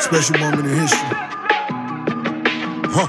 Special 0.00 0.38
moment 0.38 0.66
in 0.66 0.78
history. 0.78 0.98
Huh. 2.94 3.08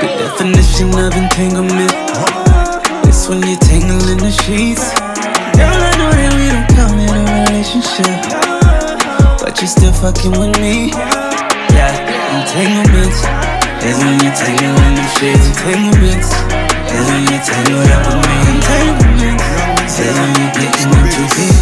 The 0.00 0.08
definition 0.18 0.88
of 0.98 1.14
entanglement. 1.14 1.92
It's 3.06 3.28
when 3.28 3.42
you're 3.42 3.58
tangling 3.58 4.18
the 4.18 4.30
sheets. 4.30 4.94
Girl, 5.54 5.68
I 5.68 5.92
know 5.98 6.10
that 6.10 6.32
we 6.34 6.48
don't 6.48 6.66
come 6.74 6.98
in 6.98 7.10
a 7.10 7.20
relationship. 7.44 8.16
But 9.40 9.60
you're 9.60 9.68
still 9.68 9.92
fucking 9.92 10.32
with 10.32 10.58
me. 10.58 10.90
Yeah, 11.76 11.94
entanglements. 12.40 13.22
Is 13.84 13.98
when 13.98 14.18
you're 14.24 14.34
tangling 14.34 14.94
the 14.96 15.06
sheets. 15.20 15.46
Entanglements. 15.48 16.49
Is 16.90 17.06
when 20.16 20.34
you're 20.34 20.54
getting 20.58 20.90
in 20.90 21.06
too 21.10 21.26
deep. 21.36 21.54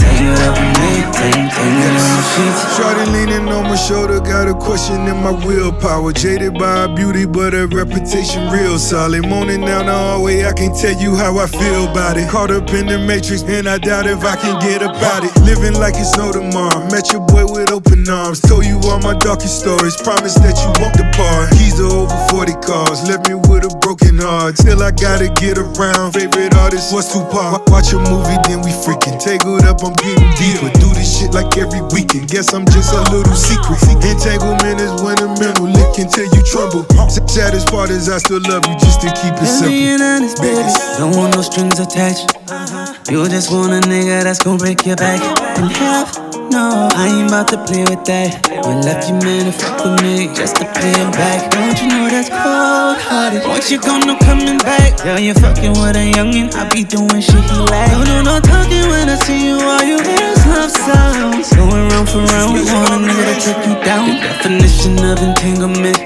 Tangled 0.00 0.40
up 0.40 0.56
with 0.56 0.80
me. 0.80 0.92
Tang, 1.12 1.48
tangled 1.52 1.84
in 1.84 1.94
the 1.96 2.22
sheets. 2.32 2.60
Shorty 2.76 3.04
leaning 3.10 3.48
on 3.48 3.64
my 3.64 3.76
shoulder, 3.76 4.20
got 4.20 4.48
a 4.48 4.54
question 4.54 5.06
in 5.06 5.16
my 5.22 5.32
willpower. 5.44 6.12
Jaded 6.12 6.54
by 6.54 6.86
her 6.86 6.94
beauty, 6.94 7.26
but 7.26 7.52
her 7.52 7.66
reputation 7.66 8.48
real 8.50 8.78
solid. 8.78 9.26
Moaning 9.28 9.64
down 9.64 9.86
the 9.86 9.92
hallway, 9.92 10.44
I 10.44 10.52
can 10.52 10.72
tell 10.74 10.98
you 11.00 11.16
how 11.16 11.36
I 11.38 11.46
feel 11.46 11.90
about 11.90 12.16
it. 12.16 12.28
Caught 12.30 12.50
up 12.52 12.70
in 12.70 12.86
the 12.86 12.98
matrix, 12.98 13.42
and 13.42 13.68
I 13.68 13.78
doubt 13.78 14.06
if 14.06 14.24
I 14.24 14.36
can 14.36 14.58
get 14.60 14.82
about 14.82 15.24
it. 15.24 15.36
Living 15.42 15.74
like 15.74 15.94
it's 15.96 16.16
no 16.16 16.32
tomorrow. 16.32 16.86
Met 16.90 17.12
your 17.12 17.26
boy 17.26 17.44
with 17.44 17.70
open 17.70 18.08
arms. 18.08 18.40
Told 18.40 18.64
you 18.64 18.80
all 18.84 18.98
my 19.00 19.14
darkest 19.18 19.60
stories. 19.60 19.96
Promise 20.00 20.34
that 20.40 20.56
you 20.62 20.70
won't 20.80 20.96
depart. 20.96 21.50
Keys 21.52 21.74
to 21.76 21.84
over 21.84 22.16
40 22.30 22.52
cars. 22.64 23.02
Left 23.08 23.28
me 23.28 23.34
with 23.62 23.72
a 23.72 23.76
broken 23.78 24.18
heart. 24.18 24.56
Still, 24.58 24.82
I 24.82 24.90
gotta 24.90 25.28
get 25.36 25.58
around. 25.58 26.12
Favorite 26.12 26.54
artist 26.56 26.92
was 26.92 27.12
Tupac. 27.12 27.32
Wa- 27.68 27.80
Watch 27.80 27.92
a 27.92 27.98
movie, 27.98 28.36
then 28.48 28.62
we 28.62 28.70
freaking. 28.84 29.18
Tangled 29.20 29.64
up, 29.64 29.82
I'm 29.84 29.92
getting 29.94 30.30
deeper. 30.40 30.70
Do 30.80 30.88
this 30.94 31.18
shit 31.20 31.32
like 31.32 31.56
every 31.58 31.80
weekend. 31.92 32.28
Guess 32.28 32.52
I'm 32.54 32.64
just 32.66 32.92
a 32.92 33.02
little 33.12 33.34
secret. 33.34 33.80
Entanglement 34.04 34.80
is 34.80 34.92
when 35.02 35.18
a 35.20 35.28
mental 35.38 35.68
lick 35.68 35.98
until 35.98 36.24
you 36.24 36.42
tremble. 36.44 36.86
Uh. 36.98 37.06
S- 37.06 37.20
Saddest 37.30 37.68
part 37.68 37.90
is 37.90 38.08
I 38.08 38.18
still 38.18 38.40
love 38.48 38.64
you 38.66 38.74
just 38.80 39.00
to 39.02 39.08
keep 39.12 39.34
it 39.34 39.46
simple. 39.46 39.68
being 39.70 40.00
honest, 40.00 40.40
baby, 40.42 40.66
don't 40.98 41.16
want 41.16 41.34
no 41.34 41.42
strings 41.42 41.78
attached. 41.78 42.36
Uh-huh. 42.50 42.94
You 43.10 43.28
just 43.28 43.52
want 43.52 43.72
a 43.72 43.86
nigga 43.88 44.22
that's 44.24 44.42
gon' 44.42 44.58
break 44.58 44.84
your 44.86 44.96
back 44.96 45.20
in 45.58 45.64
half. 45.70 46.29
No, 46.50 46.90
I 46.98 47.06
ain't 47.06 47.30
about 47.30 47.46
to 47.54 47.62
play 47.62 47.86
with 47.86 48.02
that. 48.10 48.42
You 48.50 48.74
left 48.82 49.06
your 49.06 49.22
man 49.22 49.46
to 49.46 49.54
fuck 49.54 49.86
with 49.86 50.02
me 50.02 50.26
just 50.34 50.58
to 50.58 50.66
pay 50.66 50.90
him 50.98 51.14
back. 51.14 51.46
Don't 51.54 51.78
you 51.78 51.86
know 51.86 52.10
that's 52.10 52.26
cold 52.26 52.98
hearted? 52.98 53.46
Once 53.46 53.70
you 53.70 53.78
gone, 53.78 54.02
no 54.02 54.18
coming 54.18 54.58
back. 54.58 54.98
Girl, 54.98 55.22
you 55.22 55.30
fucking 55.38 55.78
with 55.78 55.94
a 55.94 56.02
youngin', 56.10 56.50
I 56.58 56.66
be 56.66 56.82
doing 56.82 57.22
shit 57.22 57.38
he 57.38 57.58
like. 57.70 57.94
no, 57.94 58.02
not 58.02 58.26
no 58.26 58.36
talking 58.42 58.82
when 58.90 59.06
I 59.06 59.14
see 59.22 59.46
you, 59.46 59.62
all 59.62 59.86
you 59.86 60.02
hear 60.02 60.26
is 60.34 60.42
love 60.50 60.74
sounds. 60.74 61.54
Going 61.54 61.86
round 61.94 62.10
for 62.10 62.18
round, 62.18 62.58
we 62.58 62.66
want 62.66 62.98
a 62.98 62.98
nigga 62.98 63.24
to 63.30 63.34
take 63.46 63.62
you 63.70 63.76
down. 63.86 64.10
The 64.10 64.18
definition 64.18 64.98
of 65.06 65.22
entanglement. 65.22 66.02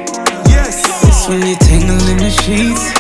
Yes. 0.53 0.85
It's 1.09 1.25
when 1.25 1.41
you're 1.41 1.57
tangling 1.65 2.21
the 2.21 2.29
sheets. 2.29 2.93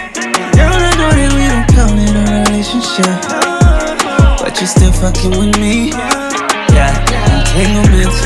Girl, 0.56 0.72
I 0.72 0.96
know 0.96 1.12
that 1.12 1.28
we 1.36 1.44
don't 1.44 1.68
count 1.76 2.00
in 2.00 2.08
a 2.08 2.24
relationship. 2.48 3.20
But 4.40 4.56
you're 4.64 4.72
still 4.72 4.96
fucking 4.96 5.36
with 5.36 5.60
me. 5.60 5.92
Entanglements. 7.54 8.18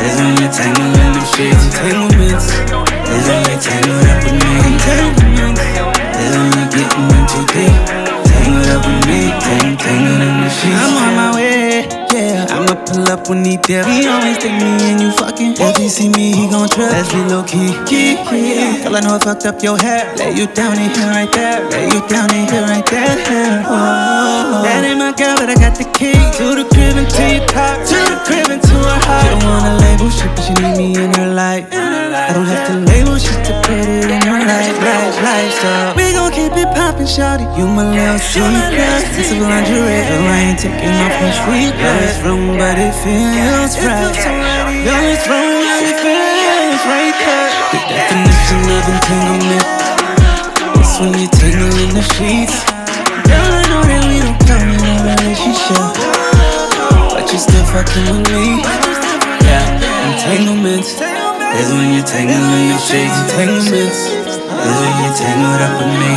Is 0.00 0.16
when 0.16 0.32
you're 0.40 0.50
tangling 0.50 1.12
the 1.12 1.24
sheets. 1.36 1.62
Entanglements. 1.66 2.48
When 2.48 3.44
you're 3.44 3.60
tangled 3.60 4.06
up 4.08 4.24
with 4.24 4.32
me. 4.32 4.52
Entanglements. 4.64 5.60
When 6.32 6.48
you're 6.56 6.70
getting 6.72 7.04
in 7.12 7.24
too 7.28 7.44
deep. 7.52 7.76
Tangled 8.32 8.68
up 8.72 8.86
with 8.86 9.06
me. 9.06 9.28
Tang, 9.44 9.76
tangled 9.76 10.22
in 10.22 10.40
the 10.40 10.48
sheets. 10.48 10.80
I'm 10.80 10.96
on 10.96 11.14
my 11.14 11.34
way. 11.34 12.01
Yeah, 12.12 12.44
I'ma 12.52 12.76
pull 12.84 13.08
up 13.08 13.30
when 13.30 13.42
he 13.42 13.56
there. 13.56 13.84
He 13.88 14.06
always 14.06 14.36
take 14.36 14.52
me 14.52 14.68
and 14.84 15.00
you 15.00 15.10
fucking. 15.12 15.56
If 15.56 15.76
he 15.78 15.88
see 15.88 16.10
me, 16.10 16.36
he 16.36 16.44
gon' 16.44 16.68
trip. 16.68 16.92
Let's 16.92 17.08
be 17.08 17.24
low 17.24 17.42
key. 17.42 17.72
Key, 17.88 18.20
key. 18.28 18.84
Girl, 18.84 18.96
I 18.96 19.00
know 19.00 19.16
I 19.16 19.18
fucked 19.18 19.46
up 19.46 19.62
your 19.62 19.78
hair. 19.78 20.12
Lay 20.16 20.36
you 20.36 20.46
down 20.52 20.76
in 20.76 20.92
here 20.92 21.08
right 21.08 21.32
there. 21.32 21.64
Lay 21.70 21.88
you 21.88 22.04
down 22.12 22.28
in 22.36 22.44
here 22.52 22.68
right 22.68 22.84
there. 22.84 23.64
Oh, 23.64 24.60
that 24.60 24.84
ain't 24.84 24.98
my 24.98 25.16
girl, 25.16 25.40
but 25.40 25.48
I 25.48 25.56
got 25.56 25.72
the 25.80 25.88
key 25.96 26.12
to 26.12 26.52
the 26.52 26.68
crib 26.68 27.00
and 27.00 27.08
to 27.08 27.24
your 27.32 27.48
car. 27.48 27.80
To 27.80 27.98
the 28.12 28.20
crib 28.28 28.50
and 28.52 28.60
to 28.60 28.76
her 28.76 29.00
heart. 29.08 29.24
She 29.24 29.28
don't 29.32 29.44
wanna 29.48 29.80
label 29.80 30.10
shit, 30.12 30.28
but 30.36 30.44
she 30.44 30.52
need 30.60 30.76
me 30.76 30.88
in 30.92 31.14
her 31.16 31.32
life. 31.32 31.64
I 31.72 32.32
don't 32.36 32.44
have 32.44 32.68
to 32.68 32.76
label 32.92 33.16
shit 33.16 33.40
to 33.48 33.52
put 33.64 33.88
it 33.88 34.10
in 34.12 34.20
her 34.28 34.40
life, 34.44 34.76
life, 34.84 35.16
life. 35.24 35.52
So 35.64 35.96
keep 35.96 36.01
it 36.62 36.70
poppin', 36.74 37.06
shawty. 37.06 37.44
You 37.58 37.66
my 37.66 37.82
little 37.82 38.18
secret. 38.18 39.02
Of 39.22 39.42
lingerie, 39.42 40.02
girl, 40.06 40.30
I 40.30 40.54
ain't 40.54 40.58
taking 40.58 40.94
off 41.02 41.14
my 41.18 41.30
sweet 41.42 41.74
girl, 41.74 41.98
it's 42.06 42.18
wrong, 42.22 42.54
but 42.58 42.78
it 42.78 42.94
feels 43.02 43.74
right. 43.82 44.14
Girl, 44.86 45.04
it's 45.10 45.26
wrong, 45.26 45.50
but 45.66 45.82
it 45.82 45.98
feels 45.98 46.82
right. 46.86 47.14
The 47.74 47.78
definition 47.90 48.62
of 48.70 48.84
entanglement. 48.94 49.66
It's 50.78 50.94
when 51.00 51.12
you're 51.18 51.34
tangling 51.34 51.92
the 51.94 52.04
sheets. 52.14 52.56
Girl, 53.26 53.50
I 53.50 53.62
know 53.70 53.82
that 53.82 54.02
we 54.06 54.22
don't 54.22 54.38
come 54.46 54.62
in 54.62 54.82
a 54.82 54.94
relationship. 55.02 55.82
But 57.14 57.26
you're 57.30 57.42
still 57.42 57.66
fucking 57.70 58.06
with 58.10 58.26
me. 58.30 58.62
Yeah, 59.46 60.14
entanglements. 60.14 61.00
Is 61.58 61.70
when 61.72 61.94
you're 61.94 62.06
tangling 62.06 62.68
the 62.70 62.78
sheets. 62.78 63.16
Entanglements. 63.30 64.21
Is 64.62 64.78
when 64.80 64.94
you're 65.02 65.16
tangled 65.18 65.62
up 65.66 65.74
with 65.78 65.92
me. 66.00 66.10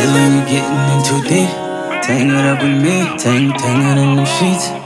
Is 0.00 0.10
when 0.12 0.30
you're 0.36 0.48
getting 0.52 0.84
in 0.92 1.00
too 1.02 1.20
deep. 1.28 1.50
Tangled 2.02 2.44
up 2.44 2.62
with 2.62 2.76
me. 2.82 2.96
Tang, 3.18 3.52
tangled 3.52 3.98
in 3.98 4.16
the 4.16 4.24
sheets. 4.24 4.83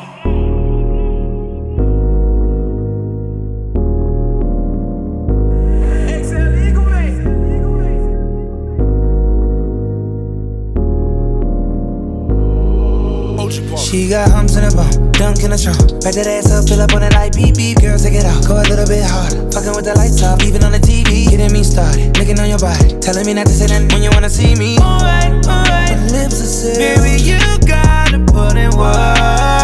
She 13.98 14.06
got 14.08 14.30
humps 14.30 14.54
in 14.54 14.62
the 14.62 14.70
bone, 14.70 15.10
dunk 15.10 15.42
in 15.42 15.50
the 15.50 15.58
trunk. 15.58 15.98
Back 16.06 16.14
that 16.14 16.30
ass 16.30 16.54
up, 16.54 16.70
fill 16.70 16.80
up 16.80 16.94
on 16.94 17.02
it 17.02 17.14
like 17.18 17.34
beep 17.34 17.56
beep. 17.58 17.82
Girl, 17.82 17.98
take 17.98 18.14
it 18.14 18.22
out, 18.22 18.46
go 18.46 18.54
a 18.54 18.62
little 18.70 18.86
bit 18.86 19.02
harder. 19.02 19.50
Fucking 19.50 19.74
with 19.74 19.90
the 19.90 19.94
lights 19.98 20.22
off, 20.22 20.38
even 20.46 20.62
on 20.62 20.70
the 20.70 20.78
TV. 20.78 21.26
Getting 21.26 21.50
me 21.50 21.66
started, 21.66 22.16
licking 22.16 22.38
on 22.38 22.48
your 22.48 22.62
body. 22.62 22.94
Telling 23.02 23.26
me 23.26 23.34
not 23.34 23.50
to 23.50 23.52
say 23.52 23.66
nothing 23.66 23.90
when 23.90 24.06
you 24.06 24.10
wanna 24.14 24.30
see 24.30 24.54
me. 24.54 24.78
Alright, 24.78 25.42
alright. 25.42 25.98
My 25.98 26.14
lips 26.14 26.38
are 26.38 26.46
sealed. 26.46 26.78
Baby, 26.78 27.26
you 27.26 27.42
gotta 27.66 28.22
put 28.22 28.54
in 28.54 28.70
work. 28.78 29.57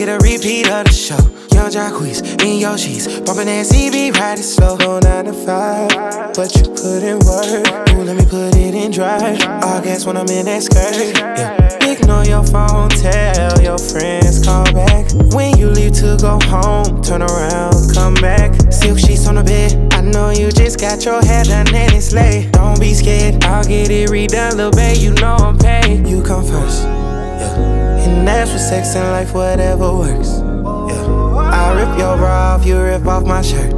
Get 0.00 0.08
a 0.08 0.18
repeat 0.24 0.66
of 0.70 0.86
the 0.86 0.92
show? 0.92 1.20
Young 1.52 1.68
Jacquees, 1.68 2.22
in 2.42 2.58
your 2.58 2.78
sheets. 2.78 3.20
Bumping 3.20 3.52
that 3.52 3.66
CB, 3.66 4.16
ride 4.16 4.38
it 4.38 4.42
slow. 4.42 4.78
Go 4.78 4.98
nine 4.98 5.26
to 5.26 5.34
five, 5.34 5.90
but 6.32 6.48
you 6.56 6.64
put 6.72 7.04
in 7.04 7.18
work. 7.20 7.68
Ooh, 7.92 8.04
let 8.08 8.16
me 8.16 8.24
put 8.24 8.56
it 8.56 8.74
in 8.74 8.92
drive. 8.92 9.36
I 9.44 9.80
guess 9.84 10.06
when 10.06 10.16
I'm 10.16 10.26
in 10.28 10.46
that 10.46 10.62
skirt. 10.62 10.96
Yeah. 11.20 11.70
Ignore 11.84 12.24
your 12.24 12.44
phone, 12.44 12.88
tell 12.88 13.60
your 13.60 13.76
friends, 13.76 14.42
call 14.42 14.64
back. 14.72 15.12
When 15.36 15.58
you 15.58 15.68
leave 15.68 15.92
to 16.00 16.16
go 16.16 16.38
home, 16.48 17.02
turn 17.02 17.20
around, 17.20 17.92
come 17.92 18.14
back. 18.14 18.54
Silk 18.72 18.98
sheets 18.98 19.26
on 19.28 19.34
the 19.34 19.44
bed. 19.44 19.92
I 19.92 20.00
know 20.00 20.30
you 20.30 20.50
just 20.50 20.80
got 20.80 21.04
your 21.04 21.20
head 21.20 21.48
done 21.48 21.68
and 21.74 21.92
it's 21.92 22.14
late. 22.14 22.52
Don't 22.52 22.80
be 22.80 22.94
scared, 22.94 23.19
sex 28.90 28.96
and 28.96 29.10
life, 29.12 29.34
whatever 29.34 29.94
works. 29.94 30.40
Yeah. 30.90 31.52
I 31.52 31.72
rip 31.74 31.98
your 31.98 32.16
bra 32.16 32.54
off, 32.54 32.66
you 32.66 32.80
rip 32.80 33.06
off 33.06 33.24
my 33.24 33.42
shirt. 33.42 33.72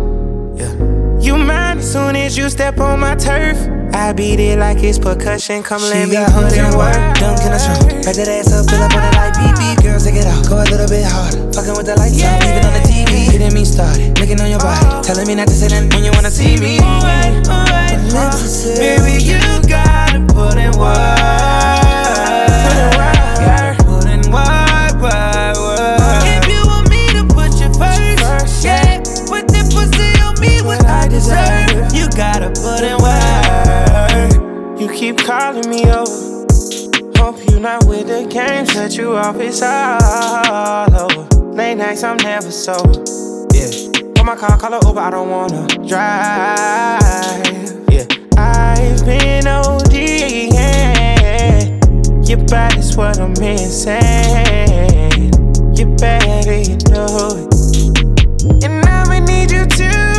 Yeah. 0.56 0.72
You 1.20 1.36
mine 1.36 1.78
as 1.78 1.92
soon 1.92 2.16
as 2.16 2.36
you 2.36 2.48
step 2.48 2.78
on 2.78 3.00
my 3.00 3.14
turf. 3.14 3.58
I 3.94 4.12
beat 4.12 4.40
it 4.40 4.58
like 4.58 4.78
it's 4.82 4.98
percussion. 4.98 5.62
Come 5.62 5.82
let 5.82 6.08
me 6.08 6.16
put 6.32 6.56
in 6.56 6.64
work. 6.76 6.96
Dunk 7.20 7.44
in 7.44 7.52
the 7.52 7.60
trunk. 7.60 8.04
Back 8.04 8.16
that 8.16 8.28
ass 8.28 8.52
up, 8.52 8.64
fill 8.70 8.82
up 8.82 8.94
on 8.96 9.04
it 9.04 9.14
like 9.14 9.34
beep 9.36 9.54
beep. 9.60 9.84
Girls, 9.84 10.04
take 10.04 10.16
it 10.16 10.26
out. 10.26 10.48
Go 10.48 10.56
a 10.56 10.64
little 10.64 10.88
bit 10.88 11.04
harder. 11.04 11.52
Fucking 11.52 11.76
with 11.76 11.86
the 11.86 11.96
lights 11.96 12.24
off, 12.24 12.40
even 12.40 12.64
on 12.64 12.72
the 12.72 12.84
TV. 12.88 13.30
Getting 13.30 13.52
me 13.52 13.64
started. 13.64 14.18
Licking 14.18 14.40
on 14.40 14.48
your 14.48 14.60
body. 14.60 14.80
Oh. 14.88 15.02
Telling 15.02 15.26
me 15.28 15.34
not 15.34 15.48
to 15.48 15.54
say 15.54 15.68
nothing 15.68 15.90
when 15.90 16.04
you 16.04 16.12
wanna 16.16 16.30
see 16.30 16.56
me. 16.56 16.80
Alright, 16.80 17.46
alright. 17.48 18.00
Uh, 18.16 18.32
baby, 18.80 19.22
you 19.22 19.38
gotta 19.68 20.24
put 20.32 20.56
in 20.56 20.72
work. 20.80 21.51
Keep 34.94 35.16
calling 35.18 35.68
me 35.68 35.84
over. 35.84 36.46
Hope 37.16 37.38
you're 37.48 37.60
not 37.60 37.84
with 37.86 38.08
the 38.08 38.26
games 38.30 38.74
that 38.74 38.96
you 38.96 39.16
always 39.16 39.62
all 39.62 40.94
over. 40.94 41.22
Late 41.52 41.76
nights, 41.76 42.02
I'm 42.02 42.16
never 42.18 42.50
sober. 42.50 43.02
Yeah. 43.54 43.70
Call 44.14 44.24
my 44.24 44.36
car, 44.36 44.58
call 44.58 44.74
it 44.74 44.84
over, 44.84 45.00
I 45.00 45.10
don't 45.10 45.30
wanna 45.30 45.66
drive. 45.86 47.00
Yeah. 47.90 48.06
I've 48.36 49.04
been 49.04 49.46
OD, 49.46 49.94
yeah. 50.52 51.64
Your 52.24 52.44
body's 52.46 52.96
what 52.96 53.18
I'm 53.18 53.32
missing. 53.40 54.02
You 55.74 55.86
better, 55.96 56.56
you 56.56 56.76
know 56.90 57.28
it. 57.38 58.64
And 58.64 58.84
I'ma 58.86 59.18
need 59.20 59.50
you 59.50 59.66
to 59.66 60.11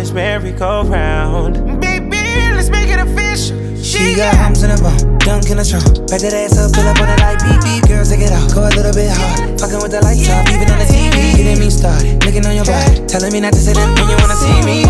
this 0.00 0.12
merry-go-round. 0.12 1.78
Baby, 1.78 2.16
let's 2.56 2.70
make 2.70 2.88
it 2.88 2.98
official. 2.98 3.56
She 3.76 4.16
got 4.16 4.34
arms 4.36 4.62
in 4.62 4.70
the 4.70 4.80
bone, 4.80 5.18
dunk 5.18 5.50
in 5.50 5.58
the 5.58 5.64
trunk. 5.64 6.08
Back 6.08 6.24
that 6.24 6.32
ass 6.32 6.56
up, 6.56 6.72
pull 6.72 6.88
up 6.88 6.96
on 6.96 7.08
the 7.12 7.16
light, 7.20 7.36
beep 7.44 7.60
beep. 7.60 7.84
Girls, 7.84 8.08
take 8.08 8.24
it 8.24 8.32
out, 8.32 8.48
go 8.54 8.64
a 8.64 8.72
little 8.72 8.96
bit 8.96 9.12
hard. 9.12 9.60
Fucking 9.60 9.80
with 9.84 9.92
the 9.92 10.00
lights 10.00 10.24
off, 10.32 10.48
even 10.48 10.72
on 10.72 10.80
the 10.80 10.88
TV. 10.88 11.36
Getting 11.36 11.60
me 11.60 11.68
started, 11.68 12.16
looking 12.24 12.46
on 12.48 12.56
your 12.56 12.64
body. 12.64 13.04
Telling 13.04 13.32
me 13.32 13.40
not 13.44 13.52
to 13.52 13.60
say 13.60 13.76
that 13.76 13.88
when 13.92 14.08
you 14.08 14.16
wanna 14.16 14.40
see 14.40 14.56
me. 14.64 14.88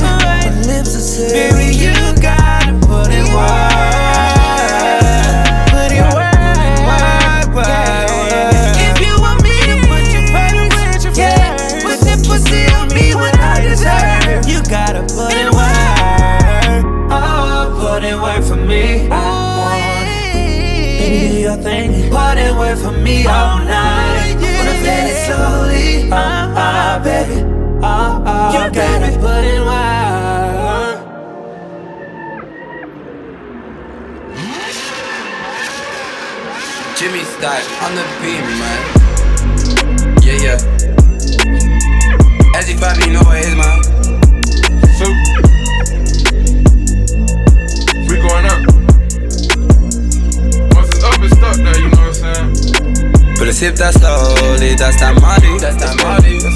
My 0.00 0.48
lips 0.64 0.96
are 0.96 1.04
sealed. 1.04 1.52
Baby, 1.52 1.76
you 1.76 1.92
gotta 2.16 2.72
put 2.88 3.12
it 3.12 3.28
wide. 3.28 3.97
Baby, 21.62 21.94
do 21.94 21.98
your 21.98 22.02
thing. 22.02 22.10
Put 22.10 22.38
it 22.38 22.54
wide 22.54 22.78
for 22.78 22.92
me 22.92 23.26
all 23.26 23.58
night. 23.58 24.34
Wanna 24.34 24.74
feel 24.84 25.06
it 25.06 25.26
slowly. 25.26 26.08
Ah, 26.12 26.54
ah, 26.56 27.00
baby. 27.02 27.42
Ah, 27.82 28.22
ah, 28.24 28.52
you 28.52 28.70
gotta 28.70 29.18
put 29.18 29.44
it 29.44 29.62
wide. 29.64 29.98
Jimmy 36.96 37.22
Scott 37.24 37.62
on 37.82 37.94
the 37.94 38.04
beat, 38.20 38.42
man. 38.58 38.80
Yeah, 40.22 40.38
yeah. 40.42 40.58
As 42.56 42.68
you 42.68 42.76
know 43.12 43.22
what 43.22 43.38
his 43.38 43.54
mouth. 43.54 43.87
Sip 53.58 53.74
that 53.74 53.90
slowly, 53.90 54.78
that's 54.78 55.02
that 55.02 55.18
Molly. 55.18 55.58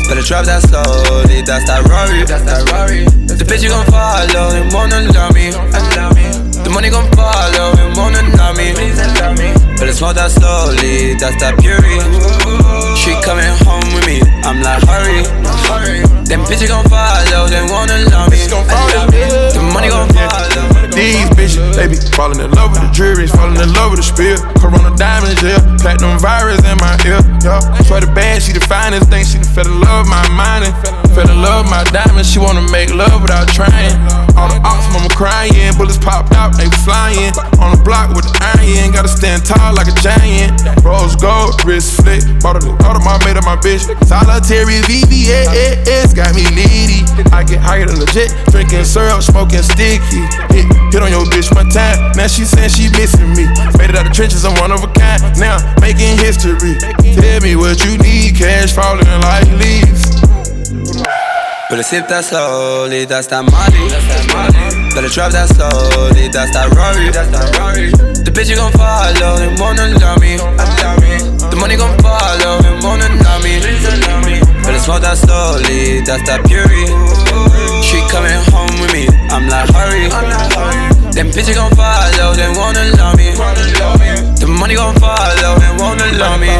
Better 0.07 0.23
drive 0.23 0.47
that 0.47 0.63
slowly, 0.63 1.43
that's 1.43 1.67
that 1.67 1.83
Rory. 1.91 2.23
The 3.27 3.43
bitch 3.43 3.67
you 3.67 3.75
gon' 3.75 3.83
follow 3.91 4.55
and 4.55 4.71
wanna 4.71 5.11
love 5.11 5.35
me. 5.35 5.51
The 5.51 6.71
money 6.71 6.95
gon' 6.95 7.11
follow 7.19 7.75
and 7.75 7.91
wanna 7.99 8.23
love 8.39 8.55
me. 8.55 8.71
Better 9.83 9.91
smoke 9.91 10.15
that 10.15 10.31
slowly, 10.31 11.19
that's 11.19 11.35
that 11.43 11.59
Puri. 11.59 11.99
She 12.95 13.19
coming 13.27 13.51
home 13.67 13.83
with 13.99 14.07
me, 14.07 14.23
I'm 14.47 14.63
like 14.63 14.87
hurry. 14.87 15.27
Them 16.31 16.47
bitches 16.47 16.71
gon' 16.71 16.87
follow, 16.87 17.51
they 17.51 17.67
wanna 17.67 17.99
love 18.15 18.31
me. 18.31 18.39
They 21.83 21.89
be 21.89 21.99
falling 22.15 22.39
in 22.39 22.51
love 22.53 22.71
with 22.71 22.83
the 22.83 22.91
jury, 22.95 23.27
falling 23.27 23.59
in 23.59 23.73
love 23.75 23.91
with 23.91 23.99
the 23.99 24.07
spill. 24.07 24.39
Corona 24.63 24.95
diamonds, 24.95 25.43
yeah. 25.43 25.59
Platinum 25.83 26.19
virus 26.23 26.63
in 26.63 26.79
my 26.79 26.95
ear, 27.03 27.19
yeah. 27.43 27.59
Swear 27.83 28.01
the 28.01 28.11
band, 28.15 28.43
she 28.43 28.53
the 28.53 28.63
finest 28.63 29.11
thing. 29.11 29.25
She 29.27 29.43
done 29.43 29.51
fell 29.51 29.67
in 29.67 29.81
love 29.81 30.07
my 30.07 30.23
mind 30.31 30.71
and 30.71 30.75
fell 31.11 31.29
in 31.29 31.43
love 31.43 31.67
my 31.67 31.83
diamonds. 31.91 32.31
She 32.31 32.39
wanna 32.39 32.63
make 32.71 32.95
love 32.95 33.23
without 33.23 33.49
trying. 33.49 33.99
All 34.43 34.51
the 34.51 34.59
ops, 34.67 34.91
mama 34.91 35.07
crying, 35.15 35.71
bullets 35.79 36.03
popped 36.03 36.35
out, 36.35 36.59
they 36.59 36.67
was 36.67 36.83
flying. 36.83 37.31
On 37.63 37.79
the 37.79 37.83
block 37.87 38.11
with 38.11 38.27
the 38.27 38.35
iron, 38.59 38.91
gotta 38.91 39.07
stand 39.07 39.47
tall 39.47 39.71
like 39.71 39.87
a 39.87 39.95
giant. 40.03 40.59
Rose 40.83 41.15
gold, 41.15 41.63
wrist 41.63 42.03
flick, 42.03 42.27
bought 42.43 42.59
bought 42.83 42.99
it, 42.99 43.07
my 43.07 43.15
made 43.23 43.39
of 43.39 43.47
my 43.47 43.55
bitch. 43.55 43.87
Solitary 44.03 44.83
VVS 44.83 46.11
got 46.19 46.35
me 46.35 46.43
needy. 46.59 47.07
I 47.31 47.47
get 47.47 47.63
higher 47.63 47.87
than 47.87 48.03
legit, 48.03 48.35
drinking 48.51 48.83
syrup, 48.83 49.23
smoking 49.23 49.63
sticky. 49.63 50.27
Hit, 50.51 50.67
hit 50.91 50.99
on 50.99 51.15
your 51.15 51.23
bitch 51.31 51.55
one 51.55 51.71
time, 51.71 52.11
now 52.19 52.27
she 52.27 52.43
saying 52.43 52.75
she 52.75 52.91
missing 52.99 53.31
me. 53.39 53.47
Made 53.79 53.95
it 53.95 53.97
out 53.97 54.11
the 54.11 54.11
trenches, 54.11 54.43
I'm 54.43 54.59
one 54.59 54.75
of 54.75 54.83
a 54.83 54.91
kind. 54.91 55.23
Now 55.39 55.63
making 55.79 56.19
history. 56.19 56.83
Tell 57.15 57.39
me 57.47 57.55
what 57.55 57.79
you 57.87 57.95
need, 58.03 58.35
cash 58.35 58.75
falling 58.75 59.07
like 59.07 59.47
leaves. 59.55 60.22
Better 61.73 61.89
sip 61.89 62.05
that 62.13 62.21
slowly, 62.21 63.09
that's 63.09 63.33
that 63.33 63.49
Molly. 63.49 63.89
Better 64.93 65.09
drive 65.09 65.33
that 65.33 65.49
slowly, 65.49 66.29
that's 66.29 66.53
that 66.53 66.69
Rory. 66.77 67.09
The 67.09 68.29
bitch 68.29 68.53
you 68.53 68.61
gon' 68.61 68.77
follow 68.77 69.41
and 69.41 69.57
wanna 69.57 69.89
love 69.97 70.21
me. 70.21 70.37
The 70.37 71.57
money 71.57 71.81
gon' 71.81 71.97
follow 72.05 72.61
and 72.61 72.77
wanna 72.85 73.09
love 73.25 73.41
me. 73.41 73.57
Better 74.61 74.85
smoke 74.85 75.01
that 75.01 75.17
slowly, 75.17 76.05
that's 76.05 76.21
that 76.29 76.45
Puri. 76.45 76.93
She 77.81 78.05
coming 78.13 78.37
home 78.53 78.77
with 78.77 78.93
me, 78.93 79.09
I'm 79.33 79.49
like 79.49 79.73
hurry. 79.73 80.13
Them 81.17 81.33
bitches 81.33 81.57
gon' 81.57 81.73
follow, 81.73 82.37
they 82.37 82.53
wanna 82.53 82.85
love 83.01 83.17
me. 83.17 83.33
The 83.33 84.45
money 84.45 84.77
gon' 84.77 84.93
follow 85.01 85.57
and 85.57 85.81
wanna 85.81 86.05
love 86.21 86.37
me. 86.37 86.53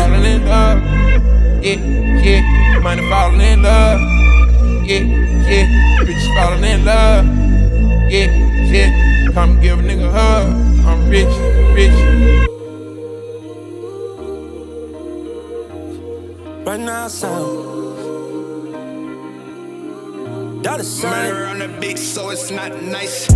Yeah, 1.61 1.77
yeah. 2.25 2.81
Money 2.81 3.05
falling 3.13 3.45
in 3.45 3.61
love. 3.61 4.22
Yeah, 4.93 5.05
yeah. 5.49 6.05
Bitch 6.05 6.27
falling 6.35 6.65
in 6.65 6.85
love. 6.85 7.25
Yeah, 8.11 8.29
yeah. 8.71 9.31
Come 9.33 9.59
give 9.59 9.79
a 9.79 9.83
nigga 9.83 10.07
a 10.07 10.13
hug. 10.13 10.49
I'm 10.85 11.09
rich, 11.09 11.35
rich. 11.73 11.99
Right 16.67 16.81
now, 16.81 17.09
sound. 17.09 17.73
Murder 21.03 21.47
on 21.47 21.59
the 21.61 21.69
beat, 21.81 21.99
so 21.99 22.29
it's 22.29 22.51
not 22.51 22.83
nice. 22.83 23.27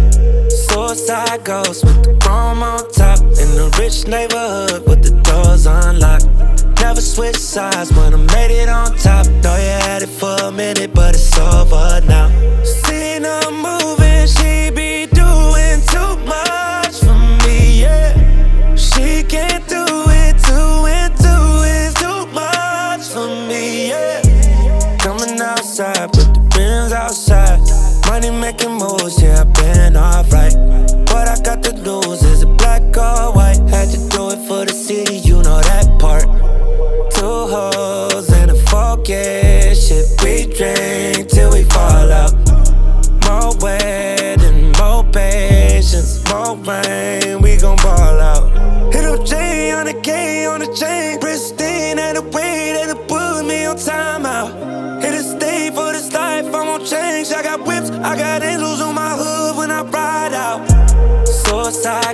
Suicide 0.69 1.43
ghost 1.43 1.85
with 1.87 2.05
the 2.05 2.19
chrome 2.21 2.63
on 2.63 2.87
top. 2.91 3.21
In 3.21 3.49
a 3.59 3.71
rich 3.79 4.07
neighborhood 4.07 4.87
with 4.87 5.03
the 5.03 5.13
doors 5.23 5.65
unlocked. 5.65 6.56
Never 6.87 7.01
switch 7.01 7.39
sides 7.39 7.93
when 7.95 8.15
I 8.15 8.17
made 8.17 8.53
it 8.63 8.69
on 8.69 8.97
top. 8.97 9.27
Know 9.43 9.57
you 9.57 9.77
had 9.87 10.03
it 10.03 10.09
for 10.09 10.37
a 10.41 10.53
minute, 10.53 10.95
but 10.95 11.17
it's 11.17 11.37
over 11.37 12.01
now. 12.07 12.29
Seen 12.63 13.25
her 13.25 13.51
moving, 13.51 14.29
she 14.29 14.71
be 14.71 15.07
doing 15.07 15.81
too 15.91 16.15
much 16.25 16.95
for 17.03 17.19
me, 17.43 17.83
yeah. 17.83 18.77
She 18.77 19.25
can't 19.25 19.67
do 19.67 19.85
it, 20.23 20.39
two 20.39 20.87
and 20.87 21.13
two 21.19 21.47
is 21.67 21.93
too 21.95 22.25
much 22.27 23.03
for 23.13 23.27
me, 23.49 23.89
yeah. 23.89 24.97
Coming 25.01 25.41
outside, 25.41 26.13
put 26.13 26.35
the 26.35 26.41
rims 26.57 26.93
outside. 26.93 27.59
Money 28.07 28.31
making 28.31 28.75
moves, 28.75 29.21
yeah, 29.21 29.41
I've 29.41 29.53
been 29.55 29.97
alright. 29.97 30.36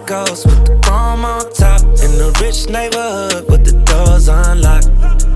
Ghost 0.07 0.47
with 0.47 0.67
the 0.67 0.81
chrome 0.85 1.25
on 1.25 1.53
top. 1.53 1.81
In 1.83 2.19
the 2.19 2.37
rich 2.41 2.69
neighborhood 2.69 3.49
with 3.49 3.65
the 3.65 3.73
doors 3.85 4.29
unlocked. 4.29 4.89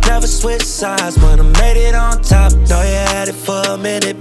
Never 0.07 0.27
switch 0.27 0.63
sides 0.63 1.17
when 1.19 1.39
I 1.39 1.45
made 1.61 1.77
it 1.77 1.95
on 1.95 2.21
top. 2.23 2.53
Know 2.69 2.83
you 2.83 3.03
had 3.15 3.29
it 3.29 3.35
for 3.35 3.63
a 3.69 3.77
minute, 3.79 4.16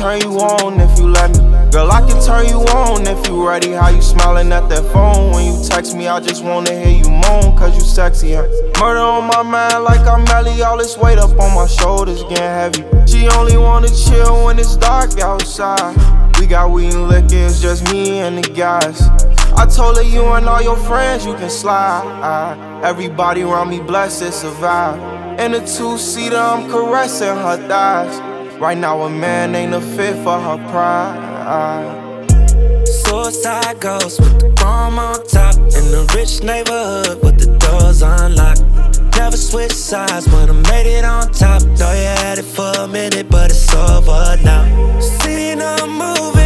turn 0.00 0.18
you 0.22 0.38
on 0.38 0.80
if 0.80 0.98
you 0.98 1.08
let 1.08 1.30
me. 1.30 1.44
Girl, 1.70 1.90
I 1.92 2.00
can 2.00 2.18
turn 2.24 2.46
you 2.46 2.60
on 2.72 3.06
if 3.06 3.26
you 3.28 3.46
ready. 3.46 3.72
How 3.72 3.90
you 3.90 4.00
smiling 4.00 4.50
at 4.50 4.66
that 4.70 4.82
phone 4.94 5.32
when 5.32 5.44
you 5.44 5.68
text 5.68 5.94
me? 5.94 6.08
I 6.08 6.20
just 6.20 6.42
wanna 6.42 6.72
hear 6.72 6.96
you 7.04 7.10
moan, 7.10 7.54
cause 7.54 7.74
you 7.76 7.82
sexy. 7.82 8.32
Huh? 8.32 8.48
Murder 8.80 9.00
on 9.00 9.24
my 9.26 9.42
mind 9.42 9.84
like 9.84 10.00
I'm 10.06 10.24
Melly. 10.24 10.62
All 10.62 10.78
this 10.78 10.96
weight 10.96 11.18
up 11.18 11.38
on 11.38 11.54
my 11.54 11.66
shoulders 11.66 12.22
getting 12.22 12.36
heavy. 12.38 12.82
She 13.06 13.28
only 13.28 13.58
wanna 13.58 13.88
chill 13.88 14.46
when 14.46 14.58
it's 14.58 14.74
dark 14.76 15.18
outside. 15.20 15.94
We 16.40 16.46
got 16.46 16.70
weed 16.70 16.94
and 16.94 17.06
liquor, 17.08 17.44
it's 17.44 17.60
just 17.60 17.92
me 17.92 18.20
and 18.20 18.42
the 18.42 18.50
guys. 18.52 19.02
I 19.54 19.66
told 19.66 19.98
her 19.98 20.02
you 20.02 20.24
and 20.32 20.48
all 20.48 20.62
your 20.62 20.78
friends 20.78 21.26
you 21.26 21.34
can 21.34 21.50
slide. 21.50 22.56
Everybody 22.82 23.42
around 23.42 23.68
me 23.68 23.80
blessed 23.80 24.32
survive. 24.32 24.98
In 25.38 25.52
a 25.52 25.60
two 25.60 25.98
seater, 25.98 26.38
I'm 26.38 26.70
caressing 26.70 27.36
her 27.36 27.58
thighs. 27.68 28.29
Right 28.60 28.76
now, 28.76 29.00
a 29.00 29.08
man 29.08 29.54
ain't 29.54 29.72
a 29.72 29.80
fit 29.80 30.16
for 30.22 30.38
her 30.38 30.58
pride. 30.68 32.28
Suicide 32.86 33.80
ghost 33.80 34.20
with 34.20 34.38
the 34.38 34.52
chrome 34.58 34.98
on 34.98 35.26
top. 35.26 35.56
In 35.56 35.90
the 35.90 36.04
rich 36.14 36.42
neighborhood 36.42 37.22
with 37.22 37.38
the 37.40 37.56
doors 37.56 38.02
unlocked. 38.02 38.62
Never 39.16 39.38
switch 39.38 39.72
sides 39.72 40.28
when 40.28 40.50
I 40.50 40.52
made 40.70 40.86
it 40.86 41.06
on 41.06 41.32
top. 41.32 41.62
Know 41.62 41.90
you 41.90 42.12
had 42.20 42.36
it 42.36 42.44
for 42.44 42.70
a 42.80 42.86
minute, 42.86 43.30
but 43.30 43.50
it's 43.50 43.74
over 43.74 44.36
now. 44.44 45.00
Seen 45.00 45.60
her 45.60 45.86
moving, 45.86 46.39